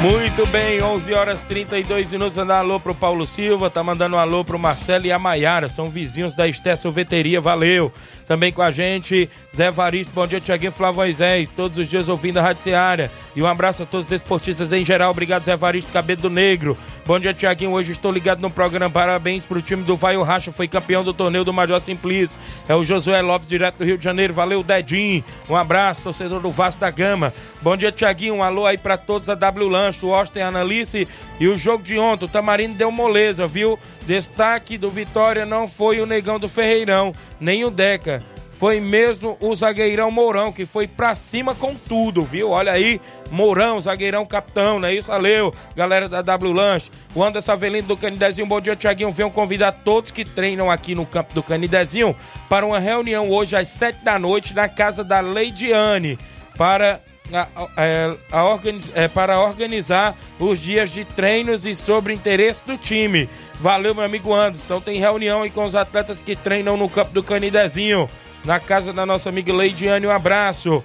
[0.00, 2.38] Muito bem, 11 horas 32 minutos.
[2.38, 5.68] Mandar um alô pro Paulo Silva, tá mandando um alô pro Marcelo e a Maiara,
[5.68, 7.92] são vizinhos da Esté Sorveteria, valeu.
[8.26, 12.38] Também com a gente, Zé Varisto, bom dia, Tiaguinho Flávio Moisés, todos os dias ouvindo
[12.38, 13.10] a Rádio Seara.
[13.36, 16.78] E um abraço a todos os desportistas em geral, obrigado Zé Varisto, Cabelo do Negro.
[17.04, 20.50] Bom dia, Tiaguinho, hoje estou ligado no programa, parabéns pro time do Vai o Racha,
[20.50, 22.38] foi campeão do torneio do Major Simplício.
[22.66, 25.22] É o Josué Lopes, direto do Rio de Janeiro, valeu, Dedinho.
[25.46, 27.34] Um abraço, torcedor do Vasco da Gama.
[27.60, 31.06] Bom dia, Tiaguinho, um alô aí pra todos a W Lanche, o Austin Analice
[31.38, 32.24] e o jogo de ontem.
[32.24, 33.78] O Tamarindo deu moleza, viu?
[34.06, 38.22] Destaque do Vitória não foi o Negão do Ferreirão, nem o Deca.
[38.60, 42.50] Foi mesmo o zagueirão Mourão, que foi pra cima com tudo, viu?
[42.50, 43.00] Olha aí,
[43.30, 45.08] Mourão, zagueirão capitão, não é isso?
[45.10, 46.90] Valeu, galera da W Lanche.
[47.14, 49.10] O Anderson Avelino do Canidezinho, bom dia, Tiaguinho.
[49.10, 52.14] Venham convidar todos que treinam aqui no campo do Canidezinho
[52.50, 56.18] para uma reunião hoje às sete da noite na casa da Leidiane
[56.58, 57.00] para
[57.32, 62.76] a, a, a organiz, é, para organizar os dias de treinos e sobre interesse do
[62.76, 63.28] time.
[63.58, 64.64] Valeu, meu amigo Anderson.
[64.64, 68.08] Então tem reunião aí com os atletas que treinam no campo do Canidezinho,
[68.44, 70.06] na casa da nossa amiga Leidiane.
[70.06, 70.82] Um abraço.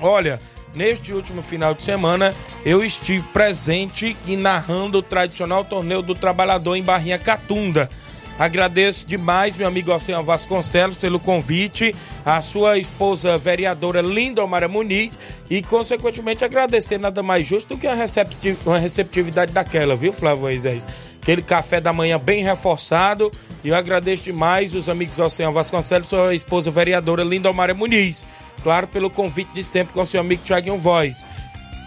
[0.00, 0.40] Olha,
[0.74, 6.76] neste último final de semana eu estive presente e narrando o tradicional torneio do trabalhador
[6.76, 7.88] em Barrinha Catunda.
[8.38, 11.92] Agradeço demais, meu amigo Oceano Vasconcelos, pelo convite,
[12.24, 15.18] a sua esposa vereadora Linda Omara Muniz
[15.50, 20.42] e, consequentemente, agradecer nada mais justo do que uma, recepti uma receptividade daquela, viu, Flávio
[20.42, 20.86] Moisés?
[21.20, 23.28] Aquele café da manhã bem reforçado
[23.64, 28.24] e eu agradeço demais os amigos Oceano Vasconcelos, sua esposa vereadora Linda Omara Muniz.
[28.62, 31.24] Claro, pelo convite de sempre com seu amigo Thiaguinho Voz.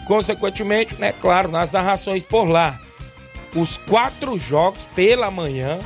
[0.05, 2.77] Consequentemente, né, claro, nas narrações por lá.
[3.55, 5.79] Os quatro jogos pela manhã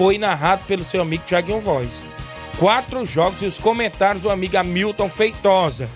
[0.00, 2.02] foi narrado pelo seu amigo Thiaguinho Voz.
[2.58, 5.90] Quatro jogos e os comentários do amigo Hamilton Feitosa.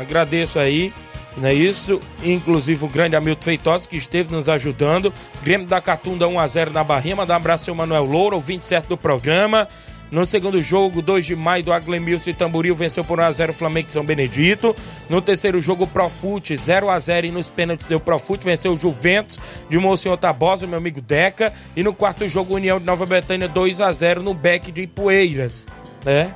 [0.00, 0.90] Agradeço aí,
[1.36, 2.00] não é isso?
[2.24, 5.12] Inclusive o grande Hamilton Feitosa que esteve nos ajudando.
[5.42, 7.14] Grêmio da Catunda 1x0 na Barrinha.
[7.14, 9.68] Mandar um abraço ao Manuel Louro, o 27 do programa.
[10.10, 13.86] No segundo jogo, 2 de maio, do Aglemilson e Tamboril venceu por 1x0 o Flamengo
[13.88, 14.74] de São Benedito.
[15.10, 19.38] No terceiro jogo, Profute 0x0 e nos pênaltis deu Profute, venceu o Juventus
[19.68, 21.52] de Monsenhor Tabosa, meu amigo Deca.
[21.74, 25.66] E no quarto jogo, União de Nova Betânia 2x0 no Beck de Ipueiras,
[26.04, 26.32] né?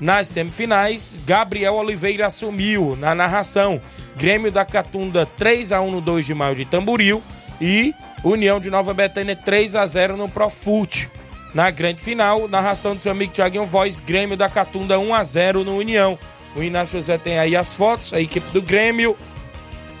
[0.00, 3.80] Nas semifinais, Gabriel Oliveira assumiu na narração.
[4.16, 7.22] Grêmio da Catunda 3 x 1 no 2 de maio de Tamboril
[7.60, 7.94] e
[8.24, 11.10] União de Nova Betânia 3 x 0 no Profute.
[11.54, 15.64] Na grande final, narração do seu amigo Thiaguinho Voz, Grêmio da Catunda 1 x 0
[15.64, 16.18] no União.
[16.56, 19.16] O Inácio José tem aí as fotos, a equipe do Grêmio,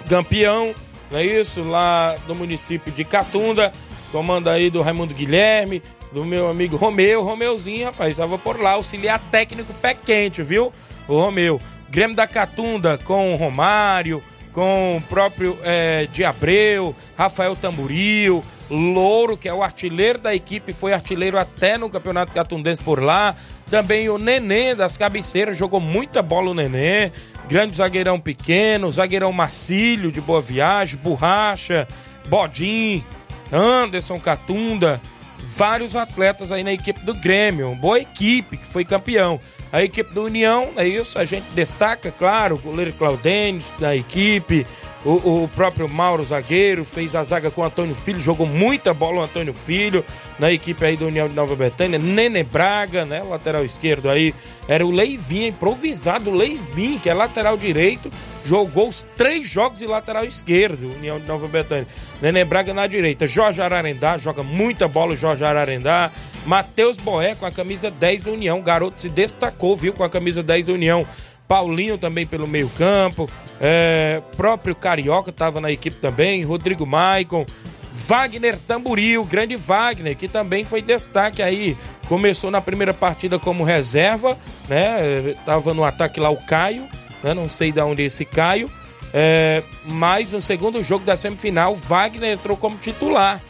[0.08, 0.74] campeão,
[1.10, 1.62] não é isso?
[1.62, 3.70] Lá do município de Catunda,
[4.10, 9.18] comando aí do Raimundo Guilherme, do meu amigo Romeu, Romeuzinho, rapaz, estava por lá, auxiliar
[9.30, 10.72] técnico pé quente, viu?
[11.06, 11.60] O Romeu.
[11.90, 19.48] Grêmio da Catunda com o Romário, com o próprio é, Diabreu, Rafael Tamburil, Louro, que
[19.50, 23.36] é o artilheiro da equipe, foi artilheiro até no Campeonato Catundense por lá.
[23.70, 27.12] Também o Nenê das cabeceiras, jogou muita bola o Nenê.
[27.46, 31.86] Grande zagueirão pequeno, zagueirão Marcílio de Boa Viagem, Borracha,
[32.28, 33.04] Bodim,
[33.52, 34.98] Anderson Catunda,
[35.38, 37.74] vários atletas aí na equipe do Grêmio.
[37.74, 39.38] Boa equipe que foi campeão.
[39.72, 44.66] A equipe do União, é isso, a gente destaca, claro, o goleiro Claudênis da equipe,
[45.04, 49.20] o, o, próprio Mauro Zagueiro fez a zaga com o Antônio Filho, jogou muita bola
[49.20, 50.04] o Antônio Filho
[50.38, 51.98] na equipe aí do União de Nova Betânia.
[51.98, 53.20] Nene Braga, né?
[53.22, 54.32] Lateral esquerdo aí.
[54.68, 58.12] Era o Leivinho, improvisado Leivinho, que é lateral direito.
[58.44, 61.88] Jogou os três jogos de lateral esquerdo, União de Nova Betânia.
[62.20, 63.26] Nene Braga na direita.
[63.26, 66.12] Jorge Ararendá, joga muita bola o Jorge Ararendá.
[66.44, 68.60] Matheus Boé com a camisa 10 do União.
[68.60, 71.06] Garoto se destacou, viu, com a camisa 10 do União.
[71.46, 73.28] Paulinho também pelo meio-campo.
[73.60, 76.42] É, próprio Carioca estava na equipe também.
[76.42, 77.46] Rodrigo Maicon.
[77.92, 81.76] Wagner Tamburil, grande Wagner, que também foi destaque aí.
[82.08, 85.34] Começou na primeira partida como reserva, né?
[85.44, 86.88] Tava no ataque lá o Caio,
[87.22, 87.34] né?
[87.34, 88.70] Não sei de onde é esse Caio.
[89.12, 93.42] É, mas no segundo jogo da semifinal, Wagner entrou como titular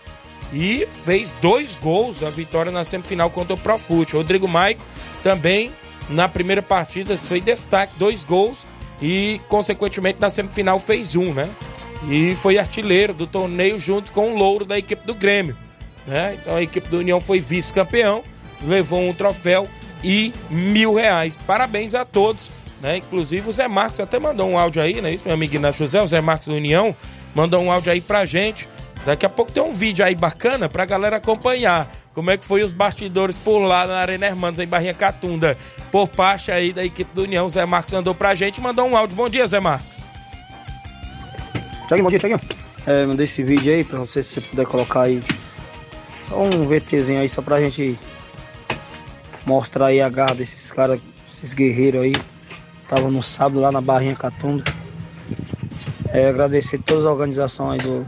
[0.52, 4.14] e fez dois gols a vitória na semifinal contra o Profute.
[4.16, 4.84] Rodrigo Maico
[5.22, 5.72] também
[6.08, 8.66] na primeira partida foi destaque, dois gols
[9.00, 11.48] e consequentemente na semifinal fez um, né?
[12.08, 15.56] E foi artilheiro do torneio junto com o Louro da equipe do Grêmio.
[16.06, 16.36] né?
[16.40, 18.22] Então a equipe do União foi vice-campeão,
[18.62, 19.68] levou um troféu
[20.02, 21.38] e mil reais.
[21.46, 22.50] Parabéns a todos,
[22.80, 22.96] né?
[22.96, 25.14] Inclusive o Zé Marcos até mandou um áudio aí, né?
[25.14, 26.94] Isso, meu amigo Inácio José, o Zé Marcos do União,
[27.34, 28.68] mandou um áudio aí pra gente.
[29.04, 32.62] Daqui a pouco tem um vídeo aí bacana pra galera acompanhar como é que foi
[32.62, 35.56] os bastidores por lá na Arena Hermanos, em Barrinha Catunda.
[35.90, 39.16] Por parte aí da equipe do União, Zé Marcos mandou pra gente mandou um áudio.
[39.16, 39.98] Bom dia, Zé Marcos.
[41.88, 42.40] Tiaguinho, bom dia, Tiaguinho.
[42.86, 45.20] É, mandei esse vídeo aí pra você, se você puder colocar aí.
[46.30, 47.98] Um VTzinho aí, só pra gente
[49.44, 51.00] mostrar aí a garra desses caras,
[51.30, 52.14] esses guerreiros aí.
[52.88, 54.64] Tava no sábado lá na Barrinha Catunda.
[56.08, 58.06] É, agradecer todas as organizações do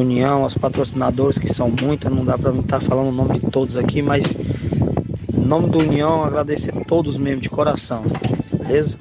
[0.00, 3.50] União, aos patrocinadores, que são muitas, não dá pra mim estar falando o nome de
[3.50, 4.24] todos aqui, mas
[5.34, 8.04] em nome do União, agradecer a todos mesmo, de coração,
[8.58, 8.96] beleza?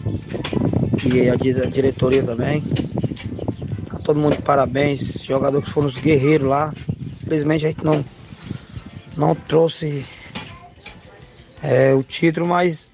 [1.05, 2.61] E a diretoria também.
[3.85, 6.73] Tá todo mundo de parabéns, jogadores que foram os guerreiros lá.
[7.23, 8.05] Infelizmente a gente não,
[9.17, 10.05] não trouxe
[11.61, 12.91] é, o título, mas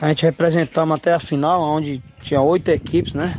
[0.00, 3.34] a gente representamos até a final, onde tinha oito equipes, né?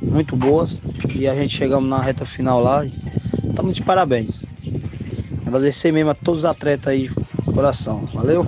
[0.00, 0.80] Muito boas.
[1.14, 2.84] E a gente chegamos na reta final lá
[3.60, 4.40] estamos de parabéns.
[5.46, 7.10] Agradecer mesmo a todos os atletas aí,
[7.52, 8.06] coração.
[8.14, 8.46] Valeu?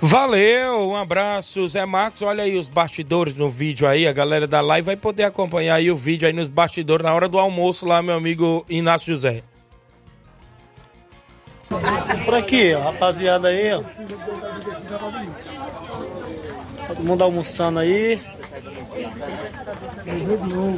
[0.00, 2.22] Valeu, um abraço, Zé Marcos.
[2.22, 4.06] Olha aí os bastidores no vídeo aí.
[4.06, 7.28] A galera da live vai poder acompanhar aí o vídeo aí nos bastidores na hora
[7.28, 9.42] do almoço lá, meu amigo Inácio José.
[12.24, 13.82] Por aqui, ó, rapaziada aí, ó.
[16.86, 18.20] Todo mundo almoçando aí.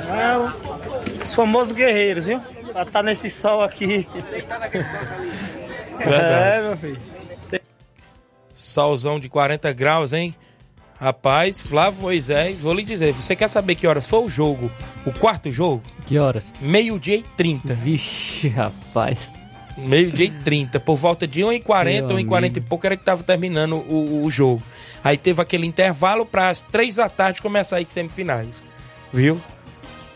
[0.09, 2.41] É, os famosos guerreiros, viu?
[2.73, 4.07] Pra tá nesse sol aqui.
[6.03, 6.99] É, meu filho.
[8.55, 10.35] Solzão de 40 graus, hein?
[10.99, 14.71] Rapaz, Flávio Moisés, vou lhe dizer, você quer saber que horas foi o jogo?
[15.07, 15.83] O quarto jogo?
[16.05, 16.53] Que horas?
[16.61, 17.75] Meio-dia e 30.
[17.75, 19.33] Vixe, rapaz.
[19.87, 20.81] Meio-dia e 30.
[20.81, 24.63] Por volta de 1h40, Meu 1h40 e pouco era que tava terminando o, o jogo.
[25.03, 28.49] Aí teve aquele intervalo para as 3 da tarde começar as semifinais.
[29.13, 29.41] Viu?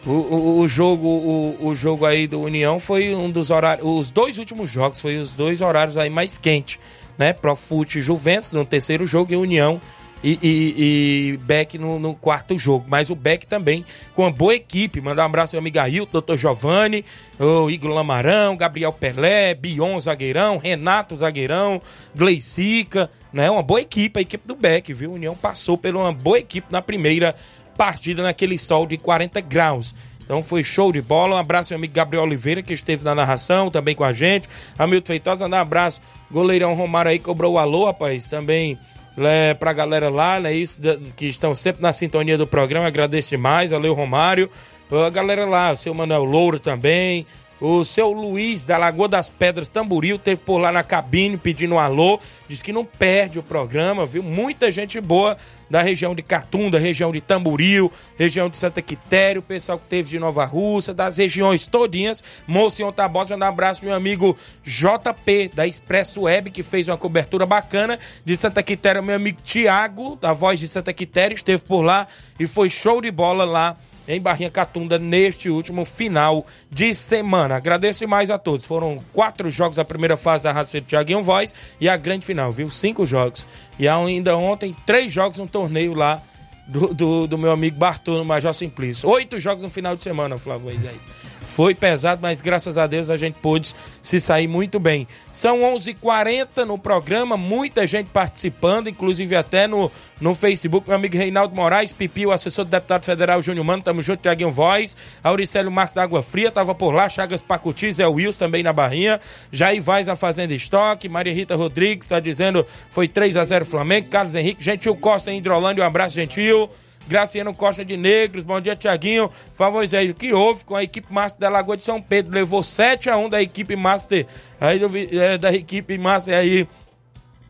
[0.07, 3.87] O, o, o jogo o, o jogo aí do União foi um dos horários.
[3.87, 6.79] Os dois últimos jogos foi os dois horários aí mais quentes,
[7.17, 7.33] né?
[7.33, 9.81] Profute e Juventus no terceiro jogo e União
[10.25, 12.87] e, e, e Beck no, no quarto jogo.
[12.89, 15.01] Mas o Beck também com uma boa equipe.
[15.03, 17.05] Mandar um abraço ao amigo Ailton, doutor Giovanni,
[17.39, 21.81] o Igor Lamarão, Gabriel Pelé, Bion Zagueirão, Renato Zagueirão,
[22.16, 23.51] Gleicica, né?
[23.51, 25.11] Uma boa equipe, a equipe do Beck, viu?
[25.11, 27.35] A União passou por uma boa equipe na primeira
[27.77, 29.95] partida naquele sol de 40 graus.
[30.25, 31.37] Então foi show de bola.
[31.37, 34.49] Um abraço ao amigo Gabriel Oliveira, que esteve na narração também com a gente.
[34.79, 36.01] Hamilton Feitosa, um abraço.
[36.31, 38.31] Goleirão Romário aí cobrou o alô, rapaz.
[38.31, 38.79] Também
[39.19, 40.53] é, pra galera lá, né?
[40.53, 40.81] Isso,
[41.17, 42.87] que estão sempre na sintonia do programa.
[42.87, 43.71] Agradeço demais.
[43.71, 44.51] Valeu, Romário.
[44.91, 47.27] A galera lá, o seu Manuel Louro também.
[47.61, 51.78] O seu Luiz da Lagoa das Pedras Tamboril teve por lá na cabine pedindo um
[51.78, 52.18] alô.
[52.48, 54.22] Diz que não perde o programa, viu?
[54.22, 55.36] Muita gente boa
[55.70, 60.11] da região de Catunda, região de Tamboril, região de Santa Quitéria, o pessoal que teve
[60.11, 62.22] de Nova Rússia, das regiões todinhas.
[62.46, 67.46] Moço em Tabosa, um abraço meu amigo JP da Expresso Web, que fez uma cobertura
[67.46, 69.00] bacana de Santa Quitéria.
[69.00, 72.07] Meu amigo Tiago, da Voz de Santa Quitéria, esteve por lá
[72.38, 73.76] e foi show de bola lá
[74.07, 77.57] em Barrinha Catunda neste último final de semana.
[77.57, 78.66] Agradeço mais a todos.
[78.66, 82.52] Foram quatro jogos da primeira fase da Rádio Cedo Tiaguinho Voz e a grande final,
[82.52, 82.70] viu?
[82.70, 83.46] Cinco jogos.
[83.78, 86.22] E ainda ontem, três jogos no torneio lá
[86.66, 89.09] do, do, do meu amigo Bartô no Major Simplício.
[89.09, 91.00] Oito jogos no final de semana, Flávio Moisés.
[91.46, 95.07] Foi pesado, mas graças a Deus a gente pôde se sair muito bem.
[95.30, 99.90] São 11:40 h 40 no programa, muita gente participando, inclusive até no,
[100.21, 100.89] no Facebook.
[100.89, 104.51] Meu amigo Reinaldo Moraes, Pipi, o assessor do deputado federal Júnior Mano, tamo junto, Tiaguinho
[104.51, 104.97] Voz.
[105.23, 107.09] Auricélio Marcos da Água Fria, tava por lá.
[107.09, 109.21] Chagas Pacuti, Zé Wilson também na Barrinha.
[109.51, 111.09] Jair Vaz na Fazenda Estoque.
[111.09, 114.09] Maria Rita Rodrigues tá dizendo foi 3 a 0 Flamengo.
[114.09, 116.71] Carlos Henrique, Gentil Costa em Hidrolândia, um abraço, Gentil.
[117.07, 119.31] Graciano Costa de Negros, bom dia, Tiaguinho.
[119.53, 122.33] Favor, Zé, o que houve com a equipe Master da Lagoa de São Pedro?
[122.33, 124.27] Levou 7 a 1 da equipe Master,
[124.61, 126.67] aí, do, é, da equipe Master aí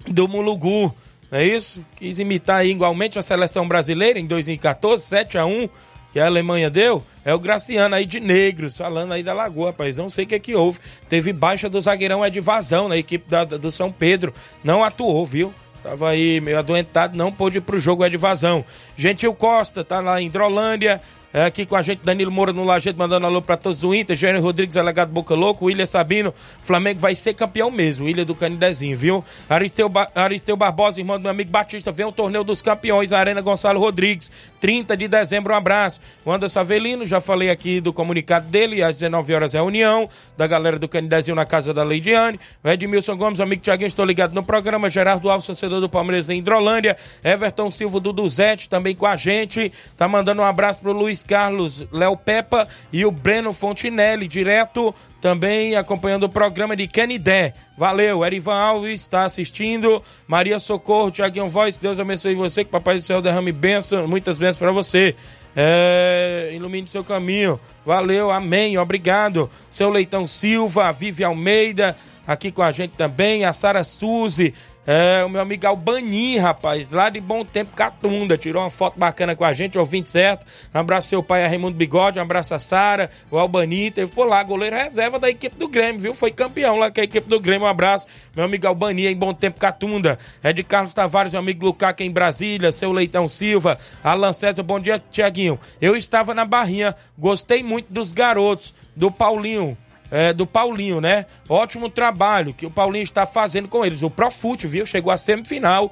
[0.08, 0.94] do Mulugu,
[1.34, 1.84] não é isso?
[1.96, 5.68] Quis imitar igualmente a seleção brasileira em 2014, 7 a 1
[6.12, 9.96] que a Alemanha deu, é o Graciano aí de Negros, falando aí da Lagoa, rapaz.
[9.96, 10.78] Não sei o que que houve.
[11.08, 14.32] Teve baixa do zagueirão é de vazão na equipe da, do São Pedro.
[14.62, 15.52] Não atuou, viu?
[15.82, 18.64] Tava aí meio adoentado, não pôde ir pro jogo é de vazão.
[18.96, 21.02] Gentil Costa tá lá em Hidrolândia.
[21.36, 24.14] É, aqui com a gente, Danilo Moura no Lajeito, mandando alô pra todos do Inter.
[24.14, 25.64] Gênio Rodrigues, alegado Boca Louco.
[25.64, 26.32] William Sabino,
[26.62, 28.08] Flamengo vai ser campeão mesmo.
[28.08, 29.24] Ilha do Canidezinho, viu?
[29.50, 33.40] Aristeu, ba Aristeu Barbosa, irmão do meu amigo Batista, vem o torneio dos campeões, Arena
[33.40, 34.30] Gonçalo Rodrigues,
[34.60, 35.52] 30 de dezembro.
[35.52, 36.00] Um abraço.
[36.24, 40.78] O Anderson Avelino, já falei aqui do comunicado dele, às 19 horas reunião da galera
[40.78, 42.38] do Canidezinho na casa da Leidiane.
[42.62, 44.88] O Edmilson Gomes, amigo Tiaguinho, estou ligado no programa.
[44.88, 46.96] Gerardo Alves, torcedor do Palmeiras em Hidrolândia.
[47.24, 49.72] Everton Silva do Duzete, também com a gente.
[49.96, 55.74] Tá mandando um abraço pro Luiz Carlos, Léo Peppa e o Breno Fontinelli, direto também
[55.74, 57.54] acompanhando o programa de Canidé.
[57.78, 60.02] Valeu, Erivan Alves está assistindo.
[60.26, 64.58] Maria Socorro, Tiaguinho Voz, Deus abençoe você, que Papai do Céu derrame bênção, muitas bênçãos
[64.58, 65.16] para você.
[65.56, 67.58] É, ilumine seu caminho.
[67.86, 69.48] Valeu, amém, obrigado.
[69.70, 71.96] Seu Leitão Silva, Vive Almeida,
[72.26, 73.44] aqui com a gente também.
[73.44, 74.52] A Sara Suzy,
[74.86, 79.34] é, o meu amigo Albani, rapaz, lá de Bom Tempo Catunda, tirou uma foto bacana
[79.34, 80.44] com a gente, ouvinte certo.
[80.74, 84.42] Um abraço seu pai, Raimundo Bigode, um abraço a Sara, o Albani, teve por lá,
[84.42, 86.14] goleiro reserva da equipe do Grêmio, viu?
[86.14, 88.06] Foi campeão lá com a equipe do Grêmio, um abraço.
[88.36, 90.18] Meu amigo Albani, em Bom Tempo Catunda.
[90.42, 94.78] É de Carlos Tavares, meu amigo Lucaca em Brasília, seu Leitão Silva, Alan César, bom
[94.78, 95.58] dia, Tiaguinho.
[95.80, 99.76] Eu estava na Barrinha, gostei muito dos garotos, do Paulinho,
[100.14, 101.26] é, do Paulinho, né?
[101.48, 104.00] Ótimo trabalho que o Paulinho está fazendo com eles.
[104.00, 104.86] O Profute, viu?
[104.86, 105.90] Chegou à semifinal,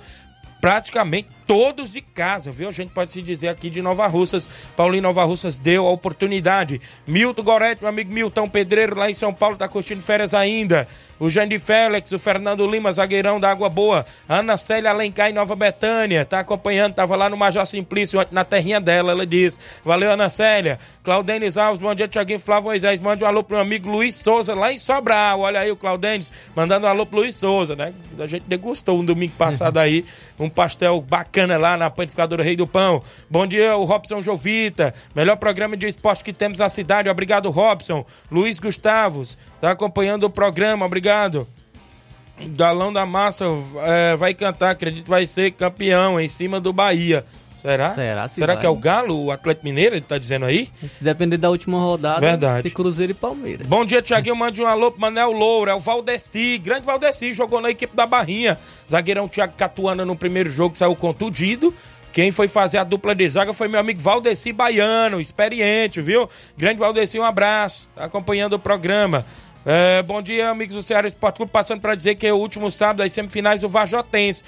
[0.61, 2.69] praticamente todos de casa, viu?
[2.69, 4.49] A gente pode se dizer aqui de Nova Russas.
[4.77, 6.81] Paulinho Nova Russas deu a oportunidade.
[7.07, 10.87] Milton Goretti, meu amigo Milton Pedreiro, lá em São Paulo, tá curtindo férias ainda.
[11.19, 14.05] O Jandy Félix, o Fernando Lima, zagueirão da Água Boa.
[14.29, 18.81] Ana Célia Alencar em Nova Betânia, tá acompanhando, tava lá no Major Simplício, na terrinha
[18.81, 19.59] dela, ela diz.
[19.85, 20.79] Valeu, Ana Célia.
[21.05, 23.01] Claudenis Alves, bom dia, Tiaguinho Flávio Moisés.
[23.01, 25.41] Mande um alô pro meu amigo Luiz Souza, lá em Sobral.
[25.41, 27.93] Olha aí o Claudenis, mandando um alô pro Luiz Souza, né?
[28.19, 30.05] A gente degustou um domingo passado aí,
[30.39, 33.03] um pastel bacana lá na panificadora Rei do Pão.
[33.31, 34.95] Bom dia, o Robson Jovita.
[35.15, 37.09] Melhor programa de esporte que temos na cidade.
[37.09, 38.05] Obrigado, Robson.
[38.31, 40.85] Luiz Gustavos, tá acompanhando o programa.
[40.87, 41.49] Obrigado.
[42.57, 43.45] Galão da Massa
[43.85, 47.25] é, vai cantar, acredito vai ser campeão em cima do Bahia.
[47.63, 47.91] Será?
[47.95, 48.61] Será, se Será vai?
[48.61, 50.69] que é o Galo, o Atlético Mineiro, ele tá dizendo aí?
[50.85, 52.65] Se depender da última rodada, Verdade.
[52.65, 53.69] tem Cruzeiro e Palmeiras.
[53.69, 54.35] Bom dia, Tiaguinho.
[54.35, 56.59] Mande um alô pro Manel Loura, é o Valdeci.
[56.59, 58.59] Grande Valdeci, jogou na equipe da Barrinha.
[58.91, 61.73] Zagueirão Thiago Catuana no primeiro jogo saiu contundido.
[62.13, 66.29] Quem foi fazer a dupla de zaga foi meu amigo Valdeci Baiano, experiente, viu?
[66.59, 67.89] Grande Valdeci, um abraço.
[67.95, 69.25] Tá acompanhando o programa.
[69.65, 71.53] É, bom dia, amigos do Ceará Esporte Clube.
[71.53, 74.45] Passando para dizer que é o último sábado, as semifinais do Vajotense.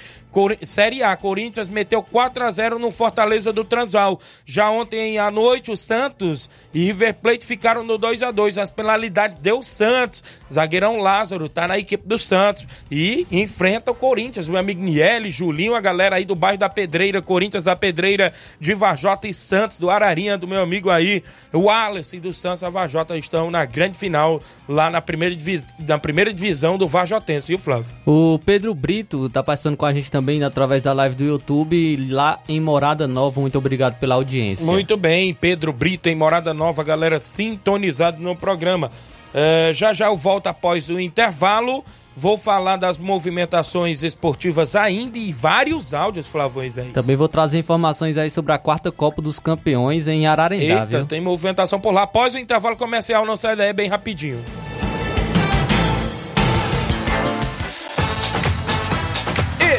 [0.65, 4.19] Série A, Corinthians meteu 4 a 0 no Fortaleza do Transval.
[4.45, 8.69] Já ontem à noite, o Santos e River Plate ficaram no 2 a 2 As
[8.69, 10.23] penalidades deu o Santos.
[10.51, 14.47] Zagueirão Lázaro tá na equipe do Santos e enfrenta o Corinthians.
[14.49, 18.73] Meu amigo Niele, Julinho, a galera aí do bairro da Pedreira, Corinthians da Pedreira, de
[18.73, 21.23] Vajota e Santos, do Ararinha, do meu amigo aí,
[21.53, 25.97] o Wallace do Santos, a Vajota estão na grande final lá na primeira, divi- na
[25.97, 27.95] primeira divisão do Vajotense, viu, Flávio?
[28.05, 32.39] O Pedro Brito tá participando com a gente também através da live do YouTube lá
[32.47, 33.39] em Morada Nova.
[33.41, 34.65] Muito obrigado pela audiência.
[34.65, 38.91] Muito bem, Pedro Brito em Morada Nova, galera sintonizado no programa.
[39.33, 41.83] É, já já eu volto após o intervalo.
[42.17, 46.83] Vou falar das movimentações esportivas ainda e vários áudios, Flavões, é.
[46.85, 51.05] Também vou trazer informações aí sobre a quarta Copa dos Campeões em Ararendá, Eita, viu?
[51.05, 52.03] tem movimentação por lá.
[52.03, 54.39] Após o intervalo comercial, não sai daí bem rapidinho.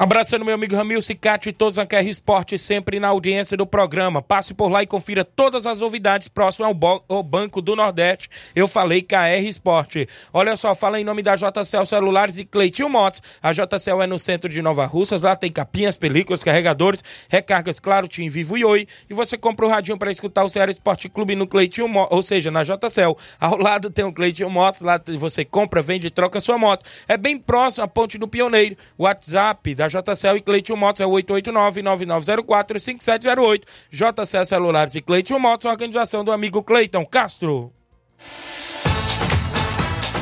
[0.00, 4.22] Abraçando meu amigo Ramil Cicate e todos a KR Esporte, sempre na audiência do programa.
[4.22, 8.30] Passe por lá e confira todas as novidades próximas ao, ao Banco do Nordeste.
[8.54, 10.08] Eu falei KR Esporte.
[10.32, 13.20] Olha só, fala em nome da JCL Celulares e Cleitinho Motos.
[13.42, 15.22] A JCL é no centro de Nova Russas.
[15.22, 18.86] Lá tem capinhas, películas, carregadores, recargas, claro, Tim Vivo e Oi.
[19.10, 22.22] E você compra o radinho para escutar o Ceará Esporte Clube no Cleitinho Motos, ou
[22.22, 23.16] seja, na JCL.
[23.40, 24.80] Ao lado tem o Cleitinho Motos.
[24.80, 26.88] Lá você compra, vende e troca sua moto.
[27.08, 28.76] É bem próximo à Ponte do Pioneiro.
[28.96, 33.62] WhatsApp da JCL e Cleiton Motos é o 889-9904-5708.
[33.90, 37.72] JCL Celulares e Cleiton Motos, organização do amigo Cleiton Castro.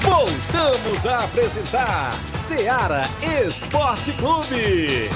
[0.02, 3.02] Voltamos a apresentar Seara
[3.44, 5.10] Esporte Clube.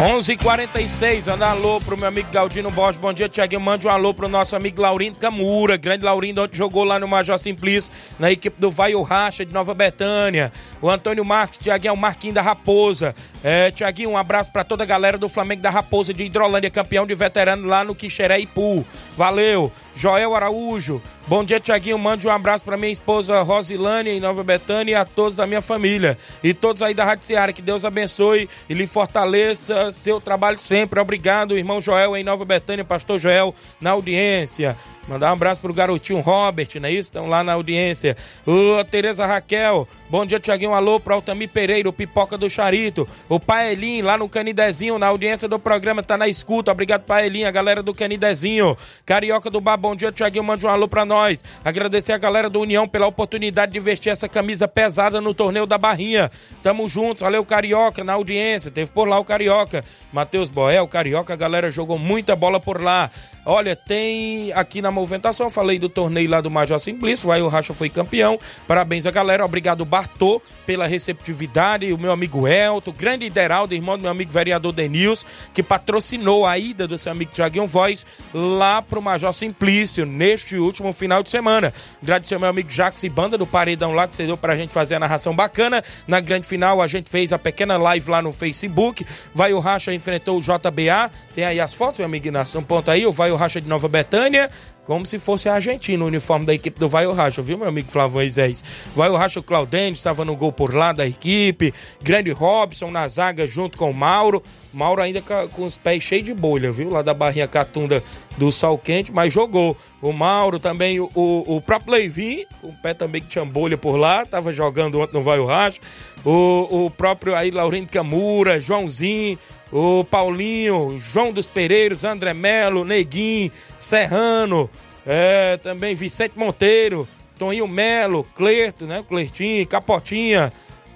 [0.00, 2.96] 11:46 Manda um alô pro meu amigo Galdino Borges.
[2.96, 3.60] Bom dia, Tiaguinho.
[3.60, 5.76] Mande um alô pro nosso amigo Laurindo Camura.
[5.76, 9.52] Grande Laurindo, ontem jogou lá no Major Simplício, na equipe do Vai o Racha de
[9.52, 10.50] Nova Betânia.
[10.80, 13.14] O Antônio Marques, Tiaguinho, o Marquinho da Raposa.
[13.44, 17.06] É, Tiaguinho, um abraço pra toda a galera do Flamengo da Raposa de Hidrolândia, campeão
[17.06, 18.86] de veterano lá no Quixeré Ipu.
[19.18, 19.70] Valeu.
[19.94, 21.02] Joel Araújo.
[21.26, 21.98] Bom dia, Tiaguinho.
[21.98, 25.60] Mande um abraço pra minha esposa Rosilane em Nova Betânia e a todos da minha
[25.60, 26.16] família.
[26.42, 27.52] E todos aí da Rádio Seara.
[27.52, 31.00] Que Deus abençoe e lhe fortaleça seu trabalho sempre.
[31.00, 34.76] Obrigado, irmão Joel em Nova Betânia, pastor Joel na audiência.
[35.10, 37.00] Mandar um abraço pro garotinho Robert, não é isso?
[37.00, 38.16] Estão lá na audiência.
[38.46, 39.88] Ô, Tereza Raquel.
[40.08, 40.72] Bom dia, Tiaguinho.
[40.72, 43.08] Alô pro Altamir Pereira, o Pipoca do Charito.
[43.28, 46.70] O Paelinho, lá no Canidezinho, na audiência do programa, tá na escuta.
[46.70, 48.76] Obrigado, Paelinho, a galera do Canidezinho.
[49.04, 50.44] Carioca do Bar, bom dia, Tiaguinho.
[50.44, 51.42] Mande um alô pra nós.
[51.64, 55.76] Agradecer a galera do União pela oportunidade de vestir essa camisa pesada no torneio da
[55.76, 56.30] Barrinha.
[56.62, 57.24] Tamo juntos.
[57.24, 58.70] Valeu, Carioca, na audiência.
[58.70, 59.84] Teve por lá o Carioca.
[60.12, 63.10] Matheus Boel, Carioca, a galera jogou muita bola por lá.
[63.44, 67.72] Olha, tem aqui na movimentação, eu falei do torneio lá do Major Simplício, o Racha
[67.72, 68.38] foi campeão.
[68.66, 74.02] Parabéns a galera, obrigado Bartô pela receptividade, o meu amigo Elton, grande Ideraldo, irmão do
[74.02, 75.24] meu amigo vereador Denils,
[75.54, 80.92] que patrocinou a ida do seu amigo Tiaguinho Voz lá pro Major Simplício neste último
[80.92, 81.72] final de semana.
[82.02, 84.96] Agradecer ao meu amigo Jax e Banda do Paredão lá, que você pra gente fazer
[84.96, 85.82] a narração bacana.
[86.06, 89.04] Na grande final a gente fez a pequena live lá no Facebook.
[89.34, 91.10] Vai o Racha enfrentou o JBA.
[91.34, 93.68] Tem aí as fotos, meu amigo Inácio, um ponto aí, o Vai o Racha de
[93.68, 94.50] Nova Betânia,
[94.84, 97.68] como se fosse a Argentina, o uniforme da equipe do Vai o Racha, viu, meu
[97.68, 98.64] amigo Flávio Moisés?
[98.94, 101.72] Vai o Racha, o Claudente estava no gol por lá da equipe,
[102.02, 104.42] grande Robson na zaga junto com o Mauro.
[104.72, 106.90] Mauro ainda com os pés cheios de bolha, viu?
[106.90, 108.02] Lá da barrinha catunda
[108.36, 109.76] do Sol Quente, mas jogou.
[110.00, 114.24] O Mauro também, o, o próprio Leivin, o pé também que tinha bolha por lá,
[114.24, 115.80] tava jogando ontem no Vai o Racha.
[116.24, 119.38] O, o próprio aí Laurindo Camura, Joãozinho,
[119.72, 124.70] o Paulinho, João dos Pereiros, André Melo, Neguinho, Serrano,
[125.06, 129.02] é, também Vicente Monteiro, Toninho Melo, Clerto, né?
[129.06, 130.52] Clertinho, Capotinha,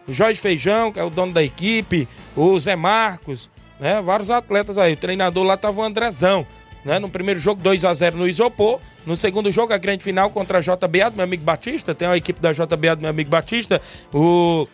[0.08, 3.50] Jorge Feijão, que é o dono da equipe, o Zé Marcos,
[3.80, 4.00] né?
[4.02, 4.92] Vários atletas aí.
[4.92, 6.46] O treinador lá tava o Andrezão.
[6.84, 6.98] Né?
[6.98, 8.78] No primeiro jogo, 2 a 0 no Isopor.
[9.06, 11.94] No segundo jogo, a grande final contra a JBA do meu amigo Batista.
[11.94, 13.80] Tem a equipe da JBA do meu amigo Batista.
[14.12, 14.68] O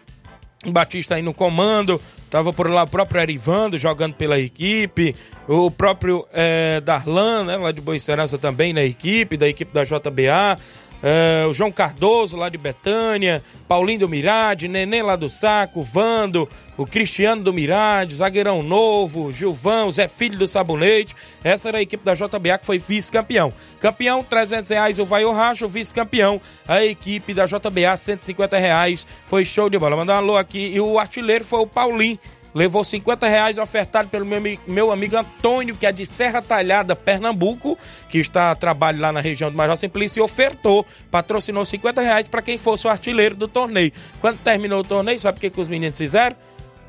[0.67, 5.17] Batista aí no comando, tava por lá o próprio Erivando jogando pela equipe,
[5.49, 9.85] o próprio é, Darlan, né, lá de Boa Esperança também na equipe, da equipe da
[9.85, 10.59] JBA,
[11.03, 16.49] é, o João Cardoso lá de Betânia, Paulinho do Mirade, Neném lá do Saco, Vando,
[16.77, 21.15] o Cristiano do Mirade, Zagueirão Novo, Gilvão, Zé Filho do Sabonete.
[21.43, 23.53] Essa era a equipe da JBA que foi vice-campeão.
[23.79, 29.07] Campeão, 300 reais o Vai o Racho, vice-campeão, a equipe da JBA, 150 reais.
[29.25, 29.97] Foi show de bola.
[29.97, 30.73] Mandar um alô aqui.
[30.75, 32.19] E o artilheiro foi o Paulinho
[32.55, 37.79] levou 50 reais ofertado pelo meu, meu amigo Antônio, que é de Serra Talhada, Pernambuco,
[38.09, 42.29] que está a trabalho lá na região do Major Simplício, e ofertou, patrocinou 50 reais
[42.29, 43.93] para quem fosse o artilheiro do torneio.
[44.21, 46.37] Quando terminou o torneio, sabe o que, que os meninos fizeram?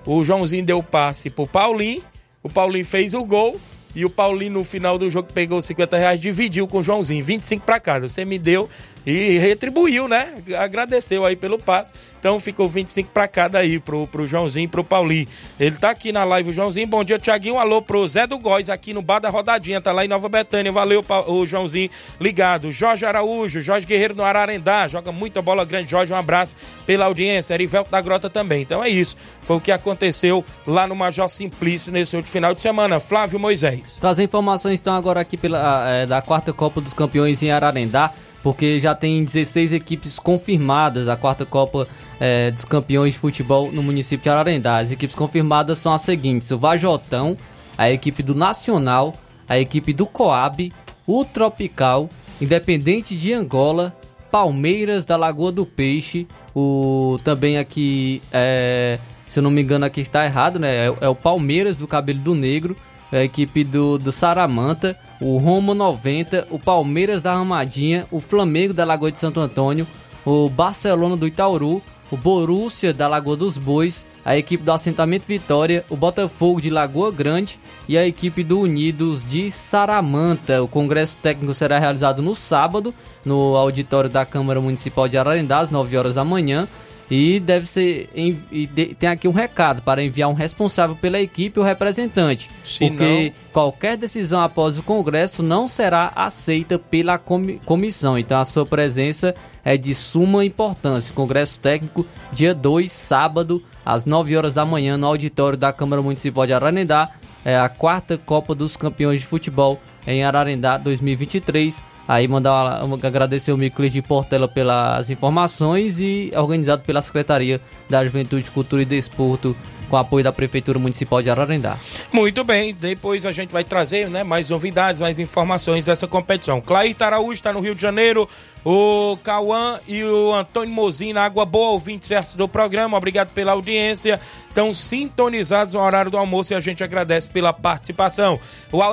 [0.05, 2.03] O Joãozinho deu o passe pro Paulinho,
[2.41, 3.59] o Paulinho fez o gol,
[3.93, 7.66] e o Paulinho, no final do jogo, pegou 50 reais, dividiu com o Joãozinho, 25
[7.66, 8.07] para cada.
[8.07, 8.70] Você me deu
[9.05, 10.41] e retribuiu, né?
[10.57, 11.93] Agradeceu aí pelo passe.
[12.19, 15.27] Então ficou 25 para cada aí, pro, pro Joãozinho e pro Paulinho.
[15.59, 16.85] Ele tá aqui na live, o Joãozinho.
[16.85, 17.57] Bom dia, Tiaguinho.
[17.57, 20.71] Alô pro Zé do Góis, aqui no Bar da Rodadinha, tá lá em Nova Betânia.
[20.71, 21.89] Valeu, o Joãozinho
[22.19, 22.71] ligado.
[22.71, 24.87] Jorge Araújo, Jorge Guerreiro no Ararendá.
[24.87, 26.13] Joga muita bola grande, Jorge.
[26.13, 27.55] Um abraço pela audiência.
[27.55, 28.61] Erivelto da Grota também.
[28.61, 29.17] Então é isso.
[29.41, 32.99] Foi o que aconteceu lá no Major Simplício nesse último final de semana.
[32.99, 33.97] Flávio Moisés.
[33.99, 38.13] Trazer informações então agora aqui pela, é, da quarta Copa dos Campeões em Ararendá
[38.43, 41.87] porque já tem 16 equipes confirmadas a quarta Copa
[42.19, 44.77] é, dos Campeões de Futebol no município de Ararendá.
[44.77, 47.37] As equipes confirmadas são as seguintes: o Vajotão,
[47.77, 49.13] a equipe do Nacional,
[49.47, 50.71] a equipe do Coab,
[51.05, 53.95] o Tropical, Independente de Angola,
[54.31, 60.01] Palmeiras da Lagoa do Peixe, o também aqui, é, se eu não me engano aqui
[60.01, 60.87] está errado, né?
[60.87, 62.75] É, é o Palmeiras do Cabelo do Negro,
[63.11, 68.84] a equipe do, do Saramanta, o Roma 90, o Palmeiras da Ramadinha, o Flamengo da
[68.84, 69.86] Lagoa de Santo Antônio,
[70.26, 75.86] o Barcelona do Itauru, o Borussia da Lagoa dos Bois, a equipe do Assentamento Vitória,
[75.89, 80.61] o Botafogo de Lagoa Grande e a equipe do Unidos de Saramanta.
[80.61, 82.93] O congresso técnico será realizado no sábado,
[83.24, 86.67] no auditório da Câmara Municipal de Ararendá, às 9 horas da manhã.
[87.14, 88.09] E deve ser.
[88.16, 92.49] E tem aqui um recado para enviar um responsável pela equipe ou representante.
[92.64, 98.18] Se porque qualquer decisão após o Congresso não será aceita pela comissão.
[98.18, 101.14] Então a sua presença é de suma importância.
[101.14, 106.47] Congresso Técnico, dia 2, sábado, às 9 horas da manhã, no auditório da Câmara Municipal
[106.47, 107.12] de Ararendá.
[107.43, 111.84] É a quarta Copa dos Campeões de Futebol em Ararendá 2023.
[112.12, 118.51] Aí mandar agradecer o Miclis de Portela pelas informações e organizado pela Secretaria da Juventude,
[118.51, 119.55] Cultura e Desporto
[119.91, 121.78] com apoio da Prefeitura Municipal de Ararendá.
[122.14, 126.62] Muito bem, depois a gente vai trazer né, mais novidades, mais informações dessa competição.
[126.62, 128.28] Clair Araújo está no Rio de Janeiro,
[128.64, 134.18] o Cauã e o Antônio Mozina, Água Boa, ouvintes certos do programa, obrigado pela audiência,
[134.47, 138.39] estão sintonizados no horário do almoço e a gente agradece pela participação.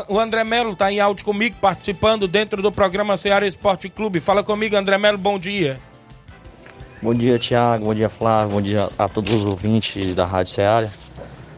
[0.08, 4.20] O André Melo está em áudio comigo, participando dentro do programa Ceará Esporte Clube.
[4.20, 5.80] Fala comigo, André Melo, bom dia.
[7.00, 7.86] Bom dia, Tiago.
[7.86, 8.54] Bom dia, Flávio.
[8.54, 10.88] Bom dia a todos os ouvintes da Rádio Ceará.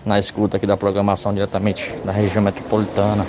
[0.04, 3.26] Na escuta aqui da programação diretamente da região metropolitana.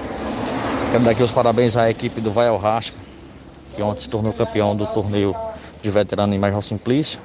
[0.92, 2.98] Quero dar aqui os parabéns à equipe do Vai ao Rasca,
[3.74, 5.34] que ontem se tornou campeão do torneio
[5.82, 7.20] de veterano em Major Simplício.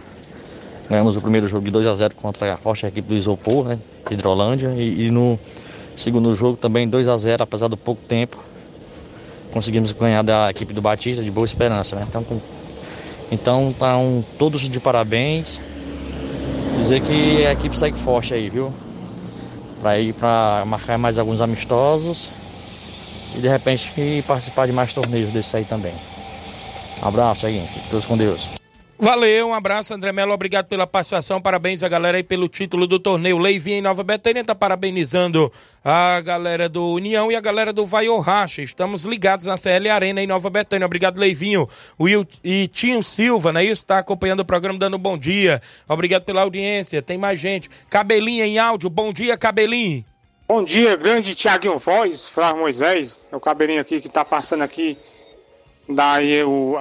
[0.89, 3.65] Ganhamos o primeiro jogo de 2 a 0 contra a Rocha, a equipe do Isopor,
[3.67, 3.79] né,
[4.09, 4.69] Hidrolândia.
[4.69, 5.37] E, e no
[5.97, 8.39] segundo jogo também 2 a 0 apesar do pouco tempo.
[9.57, 12.05] Conseguimos ganhar da equipe do Batista de Boa Esperança, né?
[12.07, 12.39] Então, com
[13.33, 15.59] então estão todos de parabéns.
[16.77, 18.71] Dizer que a equipe segue forte aí, viu?
[19.81, 22.29] Para ir para marcar mais alguns amistosos
[23.35, 25.95] e de repente participar de mais torneios desse aí também.
[27.03, 28.66] Um abraço, seguinte, todos com Deus.
[28.99, 30.33] Valeu, um abraço, André Melo.
[30.33, 31.41] Obrigado pela participação.
[31.41, 33.37] Parabéns a galera aí pelo título do torneio.
[33.37, 35.53] Leivinha em Nova Betânia tá parabenizando
[35.85, 38.63] a galera do União e a galera do Vai Racha.
[38.63, 40.87] Estamos ligados na CL Arena em Nova Betânia.
[40.87, 41.69] Obrigado, Leivinho.
[42.01, 43.63] Will e Tinho Silva, né?
[43.63, 45.61] Isso está acompanhando o programa, dando um bom dia.
[45.87, 47.03] Obrigado pela audiência.
[47.03, 47.69] Tem mais gente.
[47.91, 48.89] Cabelinha em áudio.
[48.89, 50.07] Bom dia, Cabelinho.
[50.49, 53.19] Bom dia, grande Tiaguinho Voz, Flávio Moisés.
[53.31, 54.97] É o Cabelinho aqui que tá passando aqui.
[55.87, 56.79] Daí o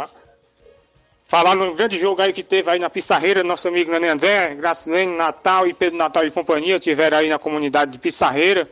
[1.28, 5.18] Falar no grande jogo aí que teve aí na Pissarreira, nosso amigo Nenê André, Gracilene,
[5.18, 8.70] Natal e Pedro Natal e companhia, tiveram aí na comunidade de Pissarreira.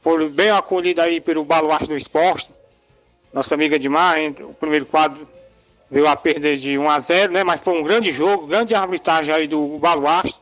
[0.00, 2.50] Foram bem acolhidos aí pelo baluarte do esporte.
[3.34, 5.28] Nossa amiga Edmar, o primeiro quadro
[5.90, 7.44] veio a perder de 1 a 0 né?
[7.44, 10.34] Mas foi um grande jogo, grande arbitragem aí do baluarte.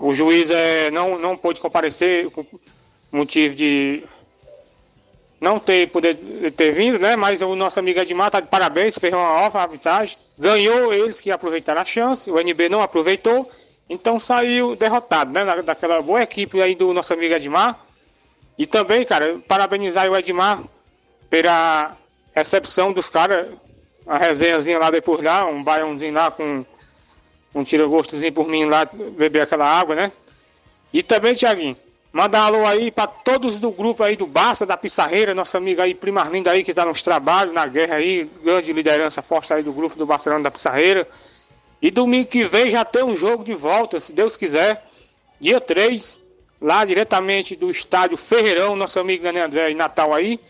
[0.00, 2.44] O juiz é, não, não pôde comparecer por
[3.12, 4.02] motivo de
[5.40, 6.16] não ter poder
[6.52, 7.16] ter vindo, né?
[7.16, 11.30] Mas o nosso amigo Edmar está de parabéns, fez uma nova arbitragem, ganhou eles que
[11.30, 13.50] aproveitaram a chance, o NB não aproveitou,
[13.88, 15.62] então saiu derrotado, né?
[15.62, 17.78] daquela boa equipe aí do nosso amigo Edmar.
[18.58, 20.62] E também, cara, parabenizar o Edmar
[21.30, 21.96] pela
[22.34, 23.48] recepção dos caras,
[24.06, 26.64] a resenhazinha lá depois lá, um baiãozinho lá com
[27.54, 30.12] um tira-gostozinho por mim lá, beber aquela água, né?
[30.92, 31.76] E também, Tiaguinho,
[32.12, 35.84] Manda um alô aí para todos do grupo aí do Barça, da Pissarreira, nossa amiga
[35.84, 39.62] aí, prima Arlinda aí, que tá nos trabalhos, na guerra aí, grande liderança forte aí
[39.62, 41.06] do grupo do Barcelona da Pissarreira.
[41.80, 44.84] E domingo que vem já tem um jogo de volta, se Deus quiser,
[45.38, 46.20] dia 3,
[46.60, 50.40] lá diretamente do estádio Ferreirão, nosso amigo Daniel André em Natal aí.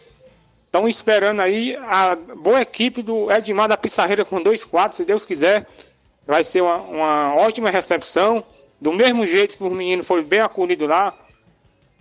[0.64, 5.26] Estão esperando aí a boa equipe do Edmar da Pissarreira com dois quadros, se Deus
[5.26, 5.68] quiser.
[6.26, 8.42] Vai ser uma, uma ótima recepção.
[8.80, 11.12] Do mesmo jeito que os meninos foram bem acolhidos lá,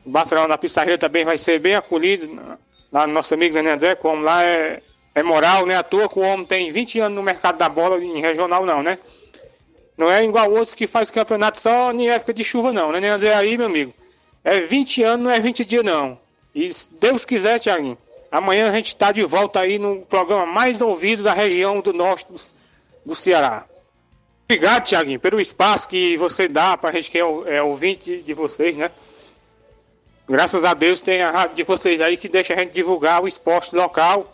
[0.06, 2.58] o Barcelona da Pissarreira também vai ser bem acolhido
[2.92, 4.82] lá no nosso amigo Daniel André, como lá é,
[5.14, 5.76] é moral, né?
[5.76, 8.82] À toa que o homem tem 20 anos no mercado da bola em regional, não,
[8.82, 8.98] né?
[9.98, 13.34] Não é igual outros que faz campeonato só em época de chuva, não, né, André?
[13.34, 13.94] Aí, meu amigo,
[14.44, 16.18] é 20 anos, não é 20 dias, não.
[16.56, 17.98] E se Deus quiser, Thiaguinho,
[18.32, 22.32] amanhã a gente está de volta aí no programa mais ouvido da região do norte
[22.32, 22.40] do,
[23.06, 23.66] do Ceará.
[24.46, 28.34] Obrigado, Thiaguinho, pelo espaço que você dá para a gente que é, é ouvinte de
[28.34, 28.90] vocês, né?
[30.30, 33.28] Graças a Deus tem a rádio de vocês aí que deixa a gente divulgar o
[33.28, 34.32] esporte local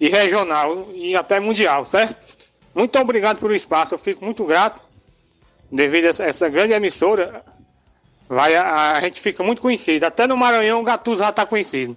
[0.00, 2.16] e regional e até mundial, certo?
[2.74, 4.80] Muito obrigado pelo espaço, eu fico muito grato.
[5.70, 7.44] Devido a essa grande emissora,
[8.26, 10.04] vai, a, a gente fica muito conhecido.
[10.04, 11.94] Até no Maranhão o Gatuso já está conhecido.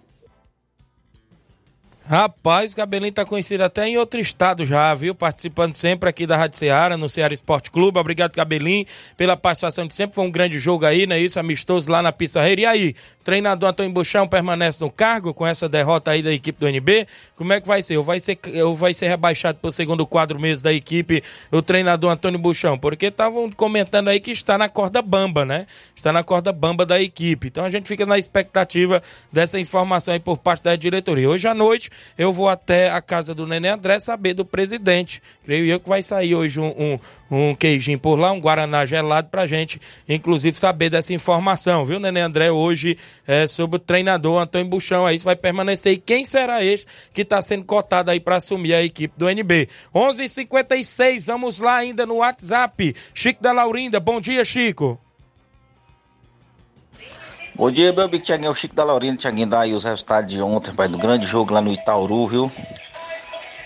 [2.09, 5.13] Rapaz, o Cabelinho tá conhecido até em outro estado já, viu?
[5.13, 7.99] Participando sempre aqui da Rádio Ceará, no Ceará Esporte Clube.
[7.99, 8.85] Obrigado, Cabelinho,
[9.17, 10.15] pela participação de sempre.
[10.15, 11.19] Foi um grande jogo aí, né?
[11.19, 12.61] Isso, amistoso lá na Pissarreira.
[12.61, 12.95] E aí,
[13.25, 17.05] treinador Antônio Buchão permanece no cargo com essa derrota aí da equipe do NB?
[17.35, 17.97] Como é que vai ser?
[17.97, 22.09] Ou vai ser, ou vai ser rebaixado pro segundo quadro mês da equipe o treinador
[22.09, 22.77] Antônio Buchão?
[22.77, 25.67] Porque estavam comentando aí que está na corda bamba, né?
[25.93, 27.47] Está na corda bamba da equipe.
[27.47, 31.29] Então a gente fica na expectativa dessa informação aí por parte da diretoria.
[31.29, 35.21] Hoje à noite eu vou até a casa do Nenê André saber do presidente.
[35.45, 39.29] Creio eu que vai sair hoje um, um, um queijinho por lá, um Guaraná gelado
[39.29, 44.67] pra gente, inclusive, saber dessa informação, viu, Nenê André, hoje é, sobre o treinador Antônio
[44.67, 45.05] Buchão.
[45.05, 45.93] Aí isso vai permanecer.
[45.93, 49.69] E quem será esse que está sendo cotado aí para assumir a equipe do NB?
[49.93, 52.95] 11:56 h 56 vamos lá ainda no WhatsApp.
[53.13, 54.99] Chico da Laurinda, bom dia, Chico.
[57.57, 60.39] Bom dia, meu amigo Tiaguinho, é o Chico da Laurina, Tiaguinho, daí os resultados de
[60.39, 62.51] ontem, pai, do grande jogo lá no Itauru, viu?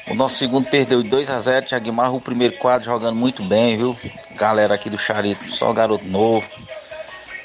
[0.08, 3.44] O nosso segundo perdeu de 2 a 0 Tiaguinho Marro, o primeiro quadro jogando muito
[3.44, 3.98] bem, viu?
[4.38, 6.48] Galera aqui do Charito, só garoto novo.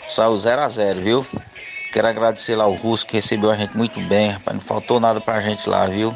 [0.07, 1.27] Saiu 0 a 0 viu?
[1.93, 4.57] Quero agradecer lá o Russo que recebeu a gente muito bem, rapaz.
[4.57, 6.15] Não faltou nada pra gente lá, viu?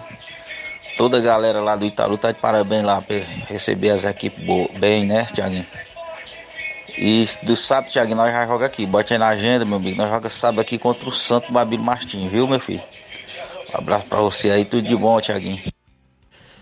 [0.96, 3.16] Toda a galera lá do Itaú tá de parabéns lá pra
[3.48, 4.44] receber as equipes
[4.78, 5.66] bem, né, Tiaguinho?
[7.02, 8.84] E do sábado, Thiago, nós já joga aqui.
[8.84, 9.96] Bote aí na agenda, meu amigo.
[9.96, 12.82] Nós joga sábado aqui contra o Santo Babilo Martins, viu, meu filho?
[13.72, 15.62] Um abraço pra você aí, tudo de bom, Thiaguinho.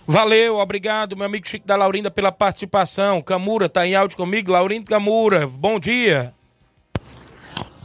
[0.06, 3.20] Valeu, obrigado, meu amigo Chico da Laurinda, pela participação.
[3.20, 4.52] Camura tá em áudio comigo.
[4.52, 6.32] Laurindo Camura, bom dia.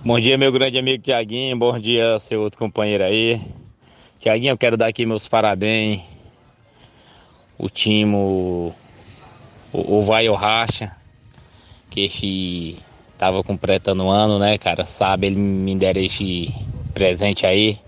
[0.06, 1.58] Bom dia, meu grande amigo Tiaguinho.
[1.58, 3.42] Bom dia, seu outro companheiro aí.
[4.20, 6.04] Tiaguinho, eu quero dar aqui meus parabéns.
[7.58, 8.72] O time, o,
[9.72, 10.96] o, o Vai o Racha
[11.94, 12.76] que este
[13.18, 14.84] tava completando o ano, né, cara?
[14.84, 16.52] Sabe, ele me deram este
[16.94, 17.80] presente aí.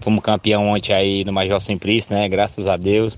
[0.00, 2.28] Fomos campeão ontem aí no Major Simplício, né?
[2.28, 3.16] Graças a Deus.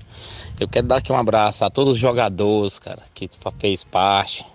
[0.57, 3.29] Eu quero dar aqui um abraço a todos os jogadores, cara, que
[3.59, 4.45] fez parte.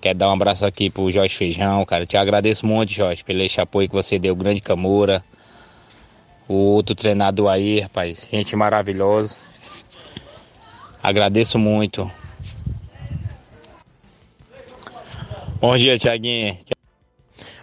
[0.00, 2.06] Quero dar um abraço aqui pro Jorge Feijão, cara.
[2.06, 5.22] Te agradeço muito, Jorge, pelo esse apoio que você deu, grande Camura.
[6.48, 9.36] O outro treinador aí, rapaz, gente maravilhosa.
[11.02, 12.10] Agradeço muito.
[15.60, 16.56] Bom dia, Tiaguinho.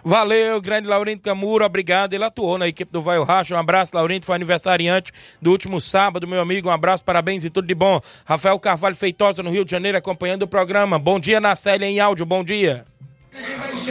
[0.04, 2.14] Valeu, grande Laurindo Camuro, obrigado.
[2.14, 3.54] Ele atuou na equipe do Vai o Racha.
[3.54, 6.68] Um abraço, Laurindo, foi aniversariante do último sábado, meu amigo.
[6.68, 8.00] Um abraço, parabéns e tudo de bom.
[8.24, 10.98] Rafael Carvalho Feitosa, no Rio de Janeiro, acompanhando o programa.
[10.98, 12.84] Bom dia, na Célia em áudio, bom dia.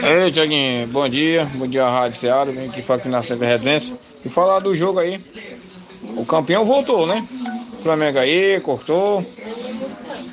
[0.02, 1.44] Ei, Tiaguinho, bom dia.
[1.54, 3.98] Bom dia, Rádio Seara, vem aqui aqui na Santa Redenção.
[4.24, 5.20] E falar do jogo aí.
[6.16, 7.24] O campeão voltou, né?
[7.78, 9.24] O Flamengo aí, cortou.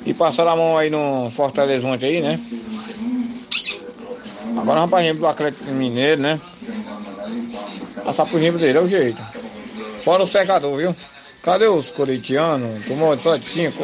[0.04, 2.40] E passaram a mão aí no Fortaleza ontem aí, né?
[4.56, 6.40] Agora vamos pra gente do Atlético Mineiro, né?
[8.04, 9.22] Passar pro gimpo dele, é o jeito.
[10.04, 10.96] Fora o secador, viu?
[11.42, 12.84] Cadê os corintianos?
[12.84, 13.82] Tomou de só de cinco.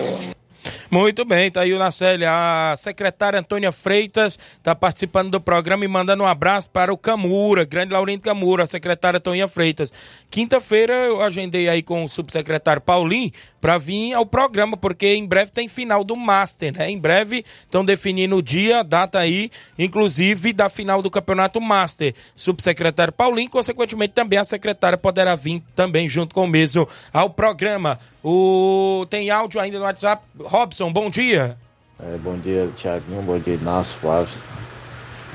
[0.92, 2.26] Muito bem, tá aí o Nacelle.
[2.26, 7.64] A secretária Antônia Freitas está participando do programa e mandando um abraço para o Camura,
[7.64, 9.90] grande Laurindo Camura, a secretária Antônia Freitas.
[10.30, 15.50] Quinta-feira eu agendei aí com o subsecretário Paulinho para vir ao programa, porque em breve
[15.50, 16.90] tem final do Master, né?
[16.90, 22.14] Em breve estão definindo o dia, a data aí, inclusive da final do Campeonato Master.
[22.36, 27.98] Subsecretário Paulinho, consequentemente também a secretária poderá vir também junto com o mesmo ao programa.
[28.22, 29.06] O...
[29.10, 30.24] Tem áudio ainda no WhatsApp.
[30.38, 31.56] Robson, bom dia.
[32.00, 33.22] É, bom dia, Tiaguinho.
[33.22, 34.34] Bom dia, Inácio, Flávio.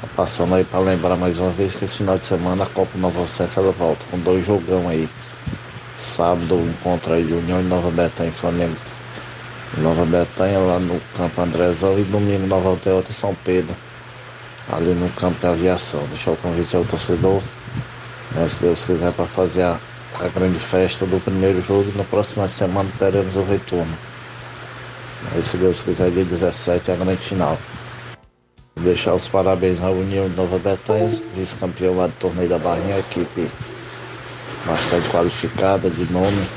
[0.02, 2.98] Tá passando aí para lembrar mais uma vez que esse final de semana a Copa
[2.98, 5.08] Nova Ocessa ela volta com dois jogão aí.
[5.98, 8.76] Sábado o encontro aí de União de Nova Betânia e Flamengo.
[9.78, 13.76] Nova Betânia lá no Campo Andrezão e domingo Nova Aldeota e São Pedro.
[14.72, 16.06] Ali no campo de aviação.
[16.10, 17.42] Deixar o convite ao torcedor.
[18.32, 19.80] Né, se Deus quiser para fazer a,
[20.20, 23.98] a grande festa do primeiro jogo e na próxima semana teremos o retorno.
[25.34, 27.58] Aí se Deus quiser dia 17 é a grande final.
[28.76, 33.50] Deixar os parabéns à União de Nova Betânia, vice-campeão lá do torneio da Barrinha, equipe
[34.66, 36.48] bastante qualificada, de nome.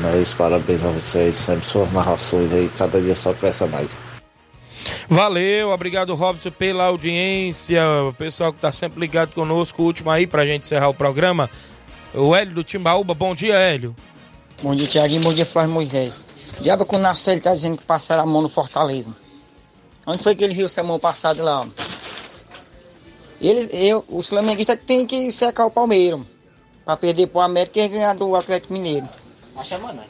[0.00, 3.90] Mas parabéns a vocês, sempre suas narrações aí, cada dia só cresce mais.
[5.08, 10.26] Valeu, obrigado Robson pela audiência, o pessoal que está sempre ligado conosco, o último aí
[10.26, 11.48] pra gente encerrar o programa.
[12.12, 13.94] O Hélio do Timbaúba, bom dia Hélio.
[14.62, 16.24] Bom dia Tiaguinho, bom dia Flávio Moisés.
[16.60, 19.14] Diabo com o Narcelo ele tá dizendo que passaram a mão no Fortaleza.
[20.06, 21.66] Onde foi que ele viu essa mão passada lá?
[23.40, 26.20] Ele, eu, os flamenguistas tem que secar o Palmeiras.
[26.84, 29.08] Pra perder pro América e ganhar do Atlético Mineiro.
[29.56, 30.02] Acha, mano.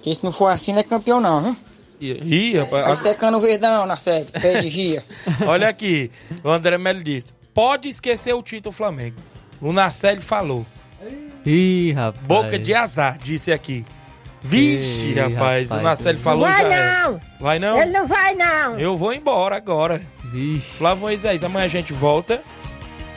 [0.00, 1.56] Que se não for assim, não é campeão não, viu?
[2.00, 2.84] Ih, rapaz.
[2.84, 5.04] Tá secando o verdão na série, pé de dia.
[5.46, 6.10] Olha aqui,
[6.42, 9.16] o André Melo disse: pode esquecer o título Flamengo.
[9.60, 10.64] O Narcélio falou.
[11.44, 12.26] Ih, rapaz.
[12.26, 13.84] Boca de azar, disse aqui.
[14.42, 16.24] Vixe, Ei, rapaz, o rapaz, Nacelli Deus.
[16.24, 16.72] falou vai já.
[16.72, 17.02] é.
[17.04, 17.20] não.
[17.38, 17.80] Vai não?
[17.82, 18.78] Ele não vai não.
[18.78, 20.00] Eu vou embora agora.
[20.24, 20.76] Vixe.
[20.78, 22.42] Flávio Moisés, amanhã a gente volta.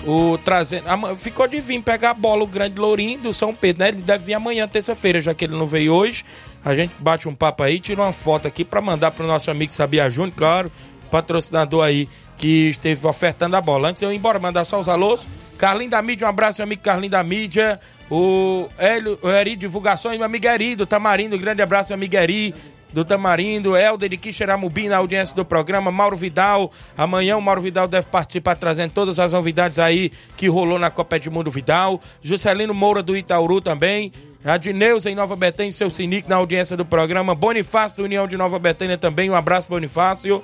[0.05, 0.85] O trazendo.
[1.15, 3.89] Ficou de vir pegar a bola o grande Lourinho do São Pedro, né?
[3.89, 6.25] Ele deve vir amanhã, terça-feira, já que ele não veio hoje.
[6.63, 9.73] A gente bate um papo aí, tira uma foto aqui pra mandar pro nosso amigo
[9.73, 10.69] Sabia Júnior, claro,
[11.09, 13.89] patrocinador aí que esteve ofertando a bola.
[13.89, 15.27] Antes eu ir embora, mandar só os alôs.
[15.57, 17.79] Carlinho da Mídia, um abraço, meu amigo Carlinho da Mídia.
[18.09, 22.53] O Hélio, o Eri Divulgações, meu amigo Eri do Tamarindo, grande abraço, meu amigo Eri
[22.93, 27.87] do Tamarindo, Helder de Quixeramobim na audiência do programa, Mauro Vidal, amanhã o Mauro Vidal
[27.87, 33.01] deve participar trazendo todas as novidades aí que rolou na Copa Edmundo Vidal, Juscelino Moura
[33.01, 34.11] do Itauru também,
[34.45, 38.59] Adneuza em Nova Betânia, seu Sinic na audiência do programa, Bonifácio do União de Nova
[38.59, 40.43] Betânia também, um abraço Bonifácio,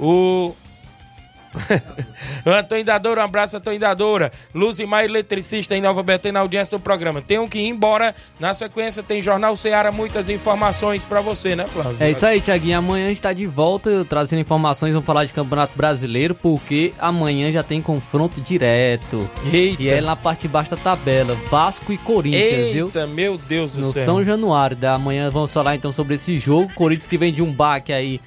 [0.00, 0.54] o
[2.46, 4.32] Antônio Dadora, um abraço, Antônio Dadora.
[4.54, 7.20] Luzimar, eletricista em Nova Betânia, na audiência do programa.
[7.20, 8.14] Tenho que ir embora.
[8.40, 11.96] Na sequência tem Jornal Ceará, muitas informações pra você, né, Flávio?
[12.00, 12.78] É isso aí, Tiaguinho.
[12.78, 14.92] Amanhã a gente tá de volta trazendo informações.
[14.92, 19.28] Vamos falar de Campeonato Brasileiro, porque amanhã já tem confronto direto.
[19.52, 19.82] Eita.
[19.82, 21.34] E é na parte de baixo da tabela.
[21.50, 22.86] Vasco e Corinthians, viu?
[22.86, 24.04] Eita, meu Deus do No céu.
[24.04, 26.72] São Januário da manhã vamos falar então sobre esse jogo.
[26.74, 28.20] Corinthians que vem de um baque aí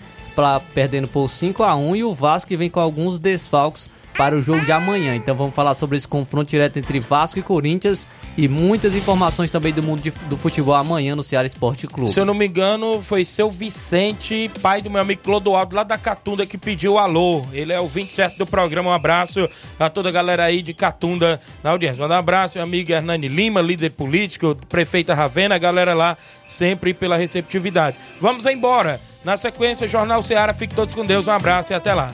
[0.74, 4.64] perdendo por 5 a 1 e o Vasco vem com alguns desfalques para o jogo
[4.66, 5.16] de amanhã.
[5.16, 8.08] Então vamos falar sobre esse confronto direto entre Vasco e Corinthians
[8.38, 12.12] e muitas informações também do mundo de- do futebol amanhã no Ceará Esporte Clube.
[12.12, 15.98] Se eu não me engano, foi seu Vicente, pai do meu amigo Clodoaldo, lá da
[15.98, 17.46] Catunda, que pediu alô.
[17.52, 18.90] Ele é o 27 do programa.
[18.90, 19.48] Um abraço
[19.80, 22.06] a toda a galera aí de Catunda na audiência.
[22.06, 27.18] Um abraço, meu amigo Hernani Lima, líder político, prefeita Ravena, a galera lá, sempre pela
[27.18, 27.98] receptividade.
[28.20, 29.00] Vamos embora.
[29.24, 30.54] Na sequência, Jornal Ceará.
[30.54, 31.28] Fique todos com Deus.
[31.28, 32.14] Um abraço e até lá.